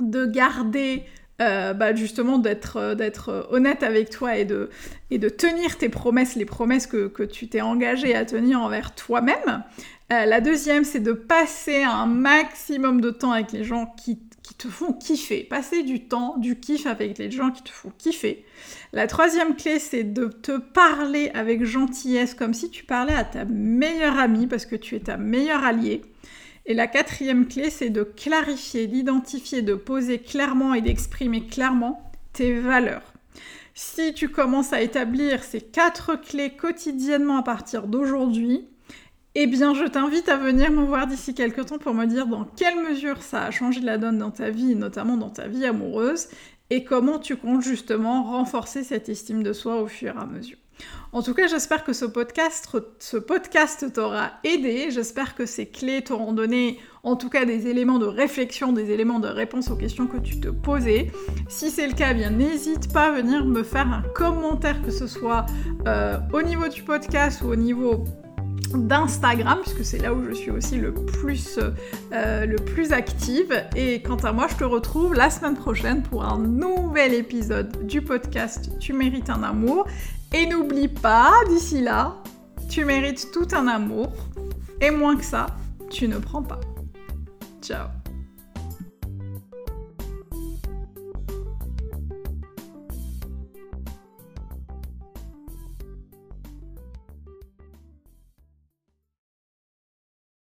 de 0.00 0.26
garder 0.26 1.04
euh, 1.42 1.74
bah, 1.74 1.94
justement 1.94 2.38
d'être 2.38 2.78
euh, 2.78 2.94
euh, 3.28 3.42
honnête 3.50 3.82
avec 3.82 4.08
toi 4.08 4.38
et 4.38 4.46
de, 4.46 4.70
tenir 5.10 5.76
tes 5.76 5.90
promesses, 5.90 6.34
les 6.34 6.46
promesses 6.46 6.86
que, 6.86 7.24
tu 7.24 7.48
t'es 7.48 7.60
engagé 7.60 8.14
à 8.14 8.24
tenir 8.24 8.60
envers 8.62 8.94
toi-même. 8.94 9.62
la 10.08 10.40
deuxième, 10.40 10.84
c'est 10.84 11.00
de 11.00 11.12
passer 11.12 11.82
un 11.82 12.06
maximum 12.06 13.02
de 13.02 13.10
temps 13.10 13.32
avec 13.32 13.52
les 13.52 13.64
gens 13.64 13.92
qui, 13.98 14.18
qui, 14.42 14.54
te 14.54 14.68
font 14.68 14.94
kiffer. 14.94 15.44
Passer 15.44 15.82
du 15.82 16.08
temps, 16.08 16.38
du 16.38 16.58
kiff 16.58 16.86
avec 16.86 17.18
les 17.18 17.30
gens 17.30 17.50
qui 17.50 17.62
te 17.62 17.70
font 17.70 17.92
kiffer. 17.98 18.46
La 18.94 19.06
troisième 19.06 19.56
clé, 19.56 19.78
c'est 19.78 20.04
de 20.04 20.28
te 20.28 20.56
parler 20.56 21.30
avec 21.34 21.64
gentillesse, 21.64 22.32
comme 22.32 22.54
si 22.54 22.70
tu 22.70 22.84
parlais 22.84 23.14
à 23.14 23.24
ta 23.24 23.44
meilleure 23.44 24.18
amie, 24.18 24.46
parce 24.46 24.64
que 24.64 24.76
tu 24.76 24.94
es 24.94 25.00
ta 25.00 25.18
meilleure 25.18 25.64
alliée. 25.64 26.00
Et 26.68 26.74
la 26.74 26.88
quatrième 26.88 27.46
clé, 27.46 27.70
c'est 27.70 27.90
de 27.90 28.02
clarifier, 28.02 28.88
d'identifier, 28.88 29.62
de 29.62 29.74
poser 29.74 30.18
clairement 30.18 30.74
et 30.74 30.82
d'exprimer 30.82 31.46
clairement 31.46 32.10
tes 32.32 32.58
valeurs. 32.58 33.12
Si 33.74 34.12
tu 34.14 34.30
commences 34.30 34.72
à 34.72 34.80
établir 34.80 35.44
ces 35.44 35.60
quatre 35.60 36.16
clés 36.20 36.50
quotidiennement 36.50 37.36
à 37.36 37.42
partir 37.44 37.86
d'aujourd'hui, 37.86 38.66
eh 39.36 39.46
bien, 39.46 39.74
je 39.74 39.84
t'invite 39.84 40.28
à 40.28 40.38
venir 40.38 40.72
me 40.72 40.82
voir 40.82 41.06
d'ici 41.06 41.34
quelques 41.34 41.66
temps 41.66 41.78
pour 41.78 41.94
me 41.94 42.06
dire 42.06 42.26
dans 42.26 42.44
quelle 42.44 42.82
mesure 42.82 43.22
ça 43.22 43.44
a 43.44 43.50
changé 43.52 43.80
la 43.80 43.98
donne 43.98 44.18
dans 44.18 44.30
ta 44.30 44.50
vie, 44.50 44.74
notamment 44.74 45.16
dans 45.16 45.30
ta 45.30 45.46
vie 45.46 45.66
amoureuse, 45.66 46.28
et 46.70 46.82
comment 46.82 47.18
tu 47.20 47.36
comptes 47.36 47.62
justement 47.62 48.24
renforcer 48.24 48.82
cette 48.82 49.08
estime 49.08 49.42
de 49.44 49.52
soi 49.52 49.80
au 49.80 49.86
fur 49.86 50.16
et 50.16 50.20
à 50.20 50.26
mesure. 50.26 50.58
En 51.16 51.22
tout 51.22 51.32
cas, 51.32 51.46
j'espère 51.46 51.82
que 51.82 51.94
ce 51.94 52.04
podcast, 52.04 52.68
t'aura 53.94 54.32
aidé. 54.44 54.90
J'espère 54.90 55.34
que 55.34 55.46
ces 55.46 55.64
clés 55.64 56.04
t'auront 56.04 56.34
donné 56.34 56.78
en 57.04 57.16
tout 57.16 57.30
cas 57.30 57.46
des 57.46 57.68
éléments 57.68 57.98
de 57.98 58.04
réflexion, 58.04 58.74
des 58.74 58.90
éléments 58.90 59.18
de 59.18 59.28
réponse 59.28 59.70
aux 59.70 59.76
questions 59.76 60.08
que 60.08 60.18
tu 60.18 60.40
te 60.40 60.48
posais. 60.48 61.10
Si 61.48 61.70
c'est 61.70 61.86
le 61.86 61.94
cas, 61.94 62.12
bien 62.12 62.28
n'hésite 62.28 62.92
pas 62.92 63.04
à 63.04 63.12
venir 63.12 63.46
me 63.46 63.62
faire 63.62 63.90
un 63.90 64.02
commentaire, 64.14 64.82
que 64.82 64.90
ce 64.90 65.06
soit 65.06 65.46
euh, 65.86 66.18
au 66.34 66.42
niveau 66.42 66.68
du 66.68 66.82
podcast 66.82 67.40
ou 67.40 67.46
au 67.46 67.56
niveau 67.56 68.04
d'Instagram, 68.74 69.58
puisque 69.62 69.84
c'est 69.84 69.98
là 69.98 70.12
où 70.12 70.24
je 70.24 70.32
suis 70.32 70.50
aussi 70.50 70.76
le 70.76 70.92
plus, 70.92 71.58
euh, 72.12 72.46
le 72.46 72.56
plus 72.56 72.92
active. 72.92 73.64
Et 73.74 74.02
quant 74.02 74.16
à 74.16 74.32
moi, 74.32 74.46
je 74.48 74.56
te 74.56 74.64
retrouve 74.64 75.14
la 75.14 75.30
semaine 75.30 75.54
prochaine 75.54 76.02
pour 76.02 76.24
un 76.24 76.38
nouvel 76.38 77.14
épisode 77.14 77.86
du 77.86 78.02
podcast 78.02 78.70
Tu 78.80 78.92
mérites 78.92 79.30
un 79.30 79.42
amour. 79.42 79.86
Et 80.32 80.46
n'oublie 80.46 80.88
pas, 80.88 81.32
d'ici 81.48 81.80
là, 81.80 82.16
tu 82.68 82.84
mérites 82.84 83.30
tout 83.32 83.48
un 83.52 83.68
amour. 83.68 84.12
Et 84.80 84.90
moins 84.90 85.16
que 85.16 85.24
ça, 85.24 85.46
tu 85.90 86.08
ne 86.08 86.18
prends 86.18 86.42
pas. 86.42 86.60
Ciao 87.62 87.88